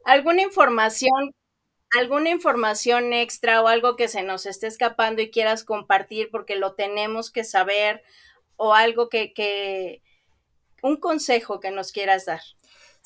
¿alguna 0.06 0.42
información, 0.42 1.36
alguna 1.92 2.32
información 2.32 3.14
extra 3.14 3.62
o 3.62 3.68
algo 3.68 3.96
que 3.96 4.08
se 4.08 4.24
nos 4.24 4.48
esté 4.48 4.66
escapando 4.66 5.22
y 5.22 5.30
quieras 5.30 5.64
compartir 5.64 6.32
porque 6.32 6.56
lo 6.56 6.74
tenemos 6.74 7.30
que 7.30 7.44
saber 7.44 8.02
o 8.56 8.74
algo 8.74 9.08
que, 9.08 9.34
que 9.34 10.02
un 10.82 10.98
consejo 10.98 11.60
que 11.60 11.70
nos 11.70 11.92
quieras 11.92 12.26
dar? 12.26 12.42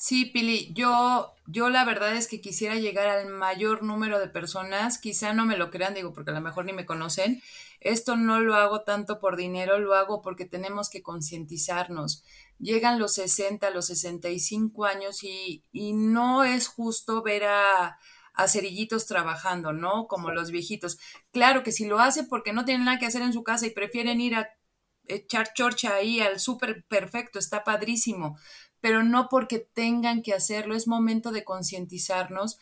Sí, 0.02 0.24
Pili, 0.24 0.72
yo, 0.72 1.34
yo 1.46 1.68
la 1.68 1.84
verdad 1.84 2.16
es 2.16 2.26
que 2.26 2.40
quisiera 2.40 2.74
llegar 2.76 3.06
al 3.08 3.26
mayor 3.28 3.82
número 3.82 4.18
de 4.18 4.28
personas, 4.28 4.96
quizá 4.98 5.34
no 5.34 5.44
me 5.44 5.58
lo 5.58 5.68
crean, 5.70 5.92
digo, 5.92 6.14
porque 6.14 6.30
a 6.30 6.34
lo 6.34 6.40
mejor 6.40 6.64
ni 6.64 6.72
me 6.72 6.86
conocen. 6.86 7.42
Esto 7.80 8.16
no 8.16 8.40
lo 8.40 8.54
hago 8.54 8.82
tanto 8.82 9.20
por 9.20 9.36
dinero, 9.36 9.78
lo 9.78 9.92
hago 9.94 10.22
porque 10.22 10.46
tenemos 10.46 10.88
que 10.88 11.02
concientizarnos. 11.02 12.24
Llegan 12.58 12.98
los 12.98 13.12
60, 13.12 13.68
los 13.70 13.86
65 13.88 14.86
años 14.86 15.22
y, 15.22 15.64
y 15.70 15.92
no 15.92 16.44
es 16.44 16.66
justo 16.68 17.22
ver 17.22 17.44
a, 17.44 17.98
a 18.32 18.48
cerillitos 18.48 19.06
trabajando, 19.06 19.74
¿no? 19.74 20.06
Como 20.08 20.30
los 20.30 20.50
viejitos. 20.50 20.98
Claro 21.30 21.62
que 21.62 21.72
si 21.72 21.84
lo 21.84 21.98
hacen 22.00 22.26
porque 22.26 22.54
no 22.54 22.64
tienen 22.64 22.86
nada 22.86 22.98
que 22.98 23.06
hacer 23.06 23.20
en 23.22 23.34
su 23.34 23.44
casa 23.44 23.66
y 23.66 23.70
prefieren 23.70 24.20
ir 24.22 24.34
a 24.34 24.48
echar 25.06 25.52
chorcha 25.54 25.94
ahí 25.94 26.20
al 26.20 26.40
súper 26.40 26.84
perfecto, 26.84 27.38
está 27.38 27.64
padrísimo, 27.64 28.38
pero 28.80 29.02
no 29.02 29.28
porque 29.28 29.58
tengan 29.58 30.22
que 30.22 30.32
hacerlo, 30.32 30.74
es 30.74 30.86
momento 30.86 31.32
de 31.32 31.44
concientizarnos 31.44 32.58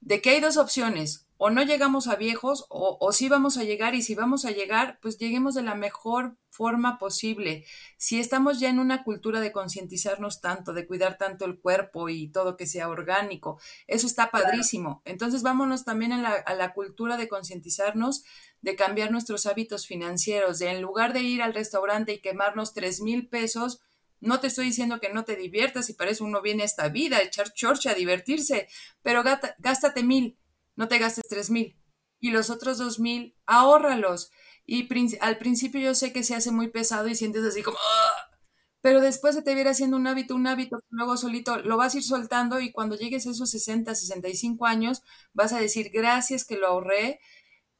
de 0.00 0.20
que 0.20 0.30
hay 0.30 0.40
dos 0.40 0.56
opciones, 0.56 1.28
o 1.38 1.50
no 1.50 1.62
llegamos 1.62 2.08
a 2.08 2.16
viejos 2.16 2.66
o, 2.68 2.98
o 3.00 3.12
sí 3.12 3.28
vamos 3.28 3.56
a 3.56 3.62
llegar 3.62 3.94
y 3.94 4.02
si 4.02 4.16
vamos 4.16 4.44
a 4.44 4.50
llegar, 4.50 4.98
pues 5.00 5.18
lleguemos 5.18 5.54
de 5.54 5.62
la 5.62 5.76
mejor 5.76 6.36
forma 6.50 6.98
posible. 6.98 7.64
Si 7.96 8.18
estamos 8.18 8.58
ya 8.58 8.68
en 8.68 8.80
una 8.80 9.04
cultura 9.04 9.40
de 9.40 9.52
concientizarnos 9.52 10.40
tanto, 10.40 10.72
de 10.72 10.88
cuidar 10.88 11.16
tanto 11.16 11.44
el 11.44 11.60
cuerpo 11.60 12.08
y 12.08 12.26
todo 12.28 12.56
que 12.56 12.66
sea 12.66 12.88
orgánico, 12.88 13.60
eso 13.86 14.08
está 14.08 14.32
padrísimo. 14.32 15.00
Entonces 15.04 15.44
vámonos 15.44 15.84
también 15.84 16.12
a 16.12 16.20
la, 16.20 16.32
a 16.32 16.54
la 16.54 16.72
cultura 16.74 17.16
de 17.16 17.28
concientizarnos, 17.28 18.24
de 18.60 18.74
cambiar 18.74 19.12
nuestros 19.12 19.46
hábitos 19.46 19.86
financieros, 19.86 20.58
de 20.58 20.70
en 20.70 20.82
lugar 20.82 21.12
de 21.12 21.22
ir 21.22 21.40
al 21.42 21.54
restaurante 21.54 22.14
y 22.14 22.20
quemarnos 22.20 22.74
tres 22.74 23.00
mil 23.00 23.28
pesos, 23.28 23.80
no 24.20 24.40
te 24.40 24.48
estoy 24.48 24.66
diciendo 24.66 25.00
que 25.00 25.12
no 25.12 25.24
te 25.24 25.36
diviertas 25.36 25.90
y 25.90 25.94
para 25.94 26.10
eso 26.10 26.24
uno 26.24 26.42
viene 26.42 26.62
a 26.62 26.66
esta 26.66 26.88
vida, 26.88 27.18
a 27.18 27.22
echar 27.22 27.52
chorcha, 27.52 27.92
a 27.92 27.94
divertirse, 27.94 28.68
pero 29.02 29.22
gástate 29.58 30.02
mil 30.02 30.38
no 30.78 30.86
te 30.86 30.98
gastes 30.98 31.24
tres 31.28 31.50
mil. 31.50 31.76
Y 32.20 32.30
los 32.30 32.50
otros 32.50 32.78
dos 32.78 33.00
mil, 33.00 33.36
ahórralos. 33.46 34.30
Y 34.64 34.88
al 35.20 35.38
principio 35.38 35.80
yo 35.80 35.94
sé 35.94 36.12
que 36.12 36.22
se 36.22 36.36
hace 36.36 36.52
muy 36.52 36.68
pesado 36.68 37.08
y 37.08 37.16
sientes 37.16 37.44
así 37.44 37.62
como, 37.62 37.76
¡ah! 37.78 38.38
pero 38.80 39.00
después 39.00 39.34
se 39.34 39.42
te 39.42 39.54
viene 39.56 39.70
haciendo 39.70 39.96
un 39.96 40.06
hábito, 40.06 40.36
un 40.36 40.46
hábito, 40.46 40.78
luego 40.90 41.16
solito 41.16 41.58
lo 41.58 41.76
vas 41.76 41.94
a 41.94 41.98
ir 41.98 42.04
soltando 42.04 42.60
y 42.60 42.70
cuando 42.70 42.96
llegues 42.96 43.26
a 43.26 43.30
esos 43.30 43.50
60, 43.50 43.92
65 43.92 44.66
años, 44.66 45.02
vas 45.32 45.52
a 45.52 45.58
decir, 45.58 45.90
gracias 45.92 46.44
que 46.44 46.56
lo 46.56 46.68
ahorré. 46.68 47.18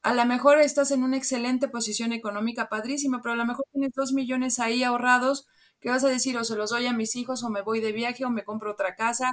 A 0.02 0.12
lo 0.12 0.24
mejor 0.26 0.58
estás 0.58 0.90
en 0.90 1.04
una 1.04 1.16
excelente 1.16 1.68
posición 1.68 2.12
económica, 2.12 2.68
padrísima, 2.68 3.22
pero 3.22 3.34
a 3.34 3.36
lo 3.36 3.46
mejor 3.46 3.64
tienes 3.72 3.92
dos 3.94 4.12
millones 4.12 4.58
ahí 4.58 4.82
ahorrados 4.82 5.46
que 5.80 5.90
vas 5.90 6.04
a 6.04 6.08
decir, 6.08 6.36
o 6.36 6.44
se 6.44 6.56
los 6.56 6.70
doy 6.70 6.86
a 6.86 6.92
mis 6.92 7.16
hijos, 7.16 7.42
o 7.42 7.50
me 7.50 7.62
voy 7.62 7.80
de 7.80 7.92
viaje, 7.92 8.24
o 8.24 8.30
me 8.30 8.44
compro 8.44 8.72
otra 8.72 8.94
casa, 8.94 9.32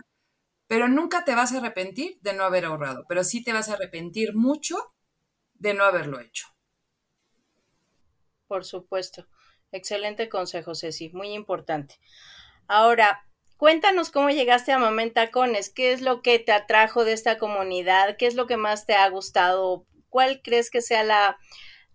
pero 0.68 0.88
nunca 0.88 1.24
te 1.24 1.36
vas 1.36 1.54
a 1.54 1.58
arrepentir 1.58 2.20
de 2.22 2.34
no 2.34 2.44
haber 2.44 2.66
ahorrado, 2.66 3.06
pero 3.08 3.24
sí 3.24 3.44
te 3.44 3.54
vas 3.54 3.70
a 3.70 3.74
arrepentir 3.74 4.36
mucho 4.36 4.78
de 5.54 5.74
no 5.74 5.84
haberlo 5.84 6.20
hecho. 6.20 6.48
Por 8.48 8.66
supuesto. 8.66 9.28
Excelente 9.72 10.30
consejo, 10.30 10.76
Ceci, 10.76 11.10
muy 11.10 11.30
importante. 11.34 11.96
Ahora, 12.68 13.26
cuéntanos 13.58 14.12
cómo 14.12 14.30
llegaste 14.30 14.72
a 14.72 14.80
Mamentacones, 14.80 15.70
qué 15.70 15.92
es 15.92 16.02
lo 16.02 16.22
que 16.22 16.40
te 16.40 16.52
atrajo 16.52 17.04
de 17.04 17.14
esta 17.14 17.38
comunidad, 17.38 18.16
qué 18.18 18.28
es 18.28 18.36
lo 18.36 18.48
que 18.48 18.58
más 18.58 18.86
te 18.86 18.94
ha 18.94 19.10
gustado, 19.10 19.86
cuál 20.10 20.42
crees 20.42 20.70
que 20.70 20.82
sea 20.82 21.04
la, 21.04 21.38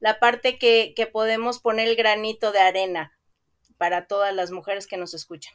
la 0.00 0.18
parte 0.18 0.58
que, 0.58 0.92
que 0.94 1.06
podemos 1.06 1.60
poner 1.60 1.88
el 1.88 1.96
granito 1.96 2.52
de 2.52 2.58
arena 2.58 3.16
para 3.80 4.06
todas 4.06 4.34
las 4.34 4.50
mujeres 4.50 4.86
que 4.86 4.98
nos 4.98 5.14
escuchan. 5.14 5.54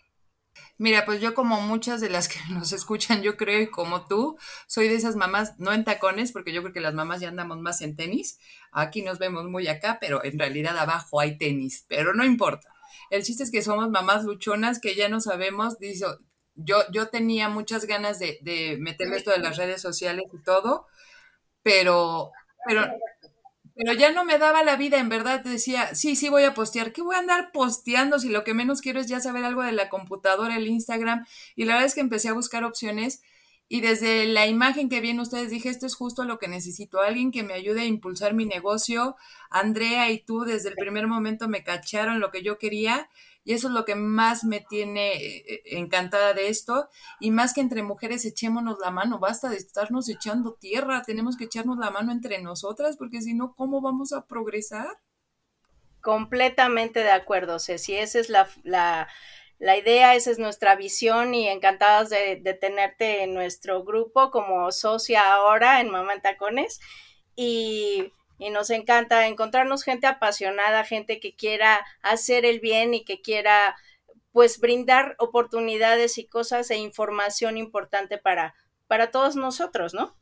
Mira, 0.79 1.05
pues 1.05 1.21
yo 1.21 1.35
como 1.35 1.61
muchas 1.61 2.01
de 2.01 2.09
las 2.09 2.27
que 2.27 2.39
nos 2.49 2.71
escuchan, 2.71 3.21
yo 3.21 3.37
creo, 3.37 3.61
y 3.61 3.69
como 3.69 4.07
tú, 4.07 4.35
soy 4.65 4.87
de 4.87 4.95
esas 4.95 5.15
mamás, 5.15 5.59
no 5.59 5.71
en 5.71 5.83
tacones, 5.83 6.31
porque 6.31 6.51
yo 6.51 6.63
creo 6.63 6.73
que 6.73 6.81
las 6.81 6.95
mamás 6.95 7.21
ya 7.21 7.27
andamos 7.27 7.59
más 7.59 7.81
en 7.81 7.95
tenis. 7.95 8.39
Aquí 8.71 9.03
nos 9.03 9.19
vemos 9.19 9.45
muy 9.45 9.67
acá, 9.67 9.99
pero 10.01 10.23
en 10.23 10.39
realidad 10.39 10.75
abajo 10.75 11.19
hay 11.19 11.37
tenis, 11.37 11.85
pero 11.87 12.15
no 12.15 12.25
importa. 12.25 12.73
El 13.11 13.21
chiste 13.21 13.43
es 13.43 13.51
que 13.51 13.61
somos 13.61 13.91
mamás 13.91 14.23
luchonas 14.23 14.79
que 14.79 14.95
ya 14.95 15.07
no 15.07 15.21
sabemos, 15.21 15.77
dice, 15.77 16.07
yo, 16.55 16.77
yo 16.91 17.09
tenía 17.09 17.47
muchas 17.47 17.85
ganas 17.85 18.17
de, 18.17 18.77
meterme 18.79 19.17
esto 19.17 19.29
de 19.29 19.37
las 19.37 19.57
redes 19.57 19.83
sociales 19.83 20.25
y 20.33 20.41
todo, 20.41 20.87
pero, 21.61 22.31
pero 22.65 22.87
pero 23.75 23.93
ya 23.93 24.11
no 24.11 24.23
me 24.25 24.37
daba 24.39 24.63
la 24.63 24.77
vida, 24.77 24.99
en 24.99 25.09
verdad 25.09 25.41
decía, 25.43 25.93
sí, 25.95 26.15
sí 26.15 26.29
voy 26.29 26.43
a 26.43 26.53
postear, 26.53 26.93
¿qué 26.93 27.01
voy 27.01 27.15
a 27.15 27.19
andar 27.19 27.51
posteando 27.51 28.19
si 28.19 28.29
lo 28.29 28.43
que 28.43 28.53
menos 28.53 28.81
quiero 28.81 28.99
es 29.01 29.07
ya 29.07 29.19
saber 29.19 29.43
algo 29.43 29.63
de 29.63 29.73
la 29.73 29.89
computadora, 29.89 30.55
el 30.57 30.67
Instagram? 30.67 31.25
Y 31.55 31.65
la 31.65 31.73
verdad 31.73 31.87
es 31.87 31.95
que 31.95 32.01
empecé 32.01 32.29
a 32.29 32.33
buscar 32.33 32.63
opciones 32.63 33.21
y 33.67 33.81
desde 33.81 34.25
la 34.25 34.45
imagen 34.45 34.89
que 34.89 35.01
vienen 35.01 35.21
ustedes 35.21 35.49
dije, 35.49 35.69
esto 35.69 35.87
es 35.87 35.95
justo 35.95 36.23
lo 36.23 36.37
que 36.37 36.47
necesito, 36.47 37.01
alguien 37.01 37.31
que 37.31 37.43
me 37.43 37.53
ayude 37.53 37.81
a 37.81 37.85
impulsar 37.85 38.33
mi 38.33 38.45
negocio. 38.45 39.15
Andrea 39.49 40.11
y 40.11 40.19
tú 40.19 40.41
desde 40.41 40.69
el 40.69 40.75
primer 40.75 41.07
momento 41.07 41.47
me 41.47 41.63
cacharon 41.63 42.19
lo 42.19 42.29
que 42.29 42.43
yo 42.43 42.59
quería 42.59 43.09
y 43.43 43.53
eso 43.53 43.67
es 43.67 43.73
lo 43.73 43.85
que 43.85 43.95
más 43.95 44.43
me 44.43 44.59
tiene 44.59 45.13
eh, 45.15 45.61
encantada 45.65 46.33
de 46.33 46.49
esto. 46.49 46.89
Y 47.19 47.31
más 47.31 47.53
que 47.53 47.61
entre 47.61 47.83
mujeres 47.83 48.25
echémonos 48.25 48.77
la 48.79 48.91
mano, 48.91 49.19
basta 49.19 49.49
de 49.49 49.57
estarnos 49.57 50.09
echando 50.09 50.53
tierra, 50.53 51.03
tenemos 51.03 51.37
que 51.37 51.45
echarnos 51.45 51.77
la 51.77 51.91
mano 51.91 52.11
entre 52.11 52.41
nosotras, 52.41 52.97
porque 52.97 53.21
si 53.21 53.33
no, 53.33 53.53
¿cómo 53.55 53.81
vamos 53.81 54.13
a 54.13 54.25
progresar? 54.25 54.87
Completamente 56.01 56.99
de 56.99 57.11
acuerdo, 57.11 57.59
Ceci. 57.59 57.95
Esa 57.95 58.19
es 58.19 58.29
la, 58.29 58.47
la, 58.63 59.07
la 59.59 59.77
idea, 59.77 60.15
esa 60.15 60.31
es 60.31 60.39
nuestra 60.39 60.75
visión 60.75 61.33
y 61.33 61.47
encantadas 61.47 62.09
de, 62.09 62.57
tenerte 62.59 63.23
en 63.23 63.33
nuestro 63.33 63.83
grupo 63.83 64.31
como 64.31 64.71
socia 64.71 65.33
ahora 65.33 65.81
en 65.81 65.89
Mamá 65.89 66.19
Tacones. 66.21 66.79
Y 67.35 68.11
y 68.37 68.49
nos 68.49 68.69
encanta 68.69 69.27
encontrarnos 69.27 69.83
gente 69.83 70.07
apasionada, 70.07 70.83
gente 70.83 71.19
que 71.19 71.35
quiera 71.35 71.85
hacer 72.01 72.45
el 72.45 72.59
bien 72.59 72.93
y 72.93 73.05
que 73.05 73.21
quiera 73.21 73.75
pues 74.31 74.59
brindar 74.59 75.15
oportunidades 75.19 76.17
y 76.17 76.27
cosas 76.27 76.69
e 76.69 76.75
información 76.75 77.57
importante 77.57 78.17
para, 78.17 78.53
para 78.87 79.11
todos 79.11 79.37
nosotros, 79.37 79.93
¿no? 79.93 80.17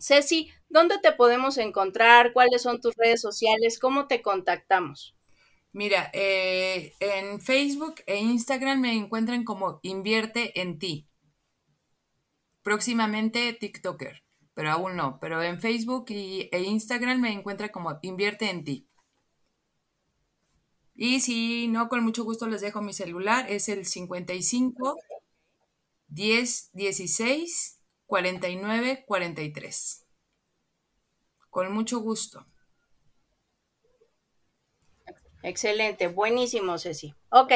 Ceci, 0.00 0.50
¿dónde 0.68 0.98
te 0.98 1.12
podemos 1.12 1.58
encontrar? 1.58 2.32
¿Cuáles 2.32 2.62
son 2.62 2.80
tus 2.80 2.94
redes 2.96 3.20
sociales? 3.20 3.78
¿Cómo 3.78 4.08
te 4.08 4.20
contactamos? 4.22 5.14
Mira, 5.72 6.10
eh, 6.12 6.94
en 7.00 7.40
Facebook 7.40 7.96
e 8.06 8.18
Instagram 8.18 8.80
me 8.80 8.94
encuentran 8.94 9.44
como 9.44 9.80
Invierte 9.82 10.60
en 10.60 10.78
ti. 10.78 11.08
Próximamente 12.62 13.52
TikToker 13.52 14.22
pero 14.58 14.72
aún 14.72 14.96
no. 14.96 15.20
Pero 15.20 15.40
en 15.40 15.60
Facebook 15.60 16.06
y, 16.08 16.48
e 16.50 16.62
Instagram 16.62 17.20
me 17.20 17.32
encuentra 17.32 17.68
como 17.68 17.96
Invierte 18.02 18.50
en 18.50 18.64
ti. 18.64 18.88
Y 20.96 21.20
si 21.20 21.68
no, 21.68 21.88
con 21.88 22.02
mucho 22.02 22.24
gusto 22.24 22.48
les 22.48 22.60
dejo 22.60 22.82
mi 22.82 22.92
celular. 22.92 23.48
Es 23.48 23.68
el 23.68 23.86
55 23.86 24.96
10 26.08 26.70
16 26.72 27.78
49 28.06 29.04
43. 29.06 30.06
Con 31.50 31.72
mucho 31.72 32.00
gusto. 32.00 32.44
Excelente, 35.42 36.08
buenísimo, 36.08 36.78
Ceci. 36.78 37.14
Ok, 37.30 37.52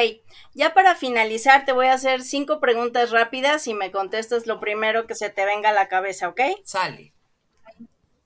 ya 0.53 0.73
para 0.73 0.95
finalizar 0.95 1.65
te 1.65 1.73
voy 1.73 1.87
a 1.87 1.93
hacer 1.93 2.21
cinco 2.21 2.59
preguntas 2.59 3.11
rápidas 3.11 3.67
y 3.67 3.73
me 3.73 3.91
contestas 3.91 4.47
lo 4.47 4.59
primero 4.59 5.05
que 5.05 5.15
se 5.15 5.29
te 5.29 5.45
venga 5.45 5.69
a 5.69 5.73
la 5.73 5.89
cabeza, 5.89 6.29
¿ok? 6.29 6.41
Sale. 6.63 7.13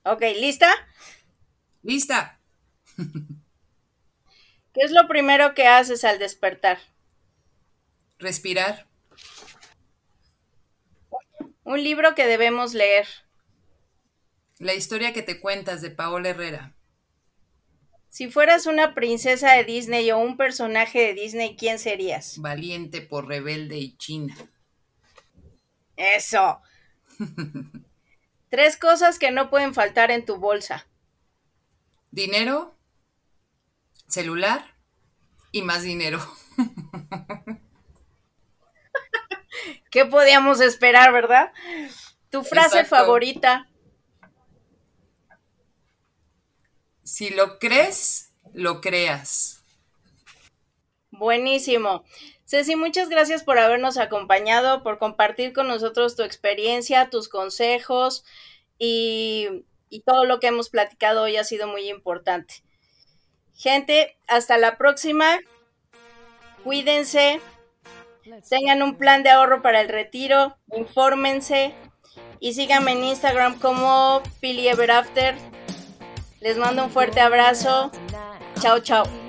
Ok, 0.04 0.22
¿lista? 0.36 0.70
Lista. 1.82 2.38
¿Qué 4.74 4.80
es 4.84 4.92
lo 4.92 5.08
primero 5.08 5.54
que 5.54 5.66
haces 5.66 6.04
al 6.04 6.18
despertar? 6.18 6.78
Respirar. 8.18 8.86
Un 11.64 11.82
libro 11.82 12.14
que 12.14 12.26
debemos 12.26 12.74
leer. 12.74 13.06
La 14.58 14.74
historia 14.74 15.12
que 15.12 15.22
te 15.22 15.40
cuentas 15.40 15.82
de 15.82 15.90
Paola 15.90 16.30
Herrera. 16.30 16.77
Si 18.18 18.28
fueras 18.28 18.66
una 18.66 18.96
princesa 18.96 19.52
de 19.52 19.62
Disney 19.62 20.10
o 20.10 20.18
un 20.18 20.36
personaje 20.36 20.98
de 20.98 21.14
Disney, 21.14 21.54
¿quién 21.54 21.78
serías? 21.78 22.36
Valiente 22.38 23.00
por 23.00 23.28
rebelde 23.28 23.78
y 23.78 23.96
china. 23.96 24.36
Eso. 25.96 26.60
Tres 28.50 28.76
cosas 28.76 29.20
que 29.20 29.30
no 29.30 29.50
pueden 29.50 29.72
faltar 29.72 30.10
en 30.10 30.24
tu 30.24 30.36
bolsa. 30.36 30.88
Dinero, 32.10 32.76
celular 34.08 34.74
y 35.52 35.62
más 35.62 35.84
dinero. 35.84 36.18
¿Qué 39.92 40.06
podíamos 40.06 40.60
esperar, 40.60 41.12
verdad? 41.12 41.52
Tu 42.30 42.42
frase 42.42 42.80
Exacto. 42.80 42.96
favorita. 42.96 43.68
Si 47.08 47.30
lo 47.30 47.58
crees, 47.58 48.34
lo 48.52 48.82
creas. 48.82 49.62
Buenísimo. 51.10 52.04
Ceci, 52.44 52.76
muchas 52.76 53.08
gracias 53.08 53.42
por 53.42 53.58
habernos 53.58 53.96
acompañado, 53.96 54.82
por 54.82 54.98
compartir 54.98 55.54
con 55.54 55.68
nosotros 55.68 56.16
tu 56.16 56.22
experiencia, 56.22 57.08
tus 57.08 57.30
consejos 57.30 58.24
y, 58.78 59.64
todo 60.04 60.26
lo 60.26 60.38
que 60.38 60.48
hemos 60.48 60.68
platicado 60.68 61.22
hoy 61.22 61.38
ha 61.38 61.44
sido 61.44 61.66
muy 61.66 61.88
importante. 61.88 62.62
Gente, 63.56 64.18
hasta 64.26 64.58
la 64.58 64.76
próxima. 64.76 65.38
Cuídense. 66.62 67.40
Tengan 68.50 68.82
un 68.82 68.98
plan 68.98 69.22
de 69.22 69.30
ahorro 69.30 69.62
para 69.62 69.80
el 69.80 69.88
retiro. 69.88 70.58
Infórmense. 70.76 71.72
Y 72.38 72.52
síganme 72.52 72.92
en 72.92 73.04
Instagram 73.04 73.58
como 73.58 74.22
Pili 74.40 74.68
Ever 74.68 74.90
After. 74.90 75.34
Les 76.40 76.56
mando 76.56 76.84
un 76.84 76.90
fuerte 76.90 77.20
abrazo. 77.20 77.90
Chao, 78.60 78.78
chao. 78.80 79.27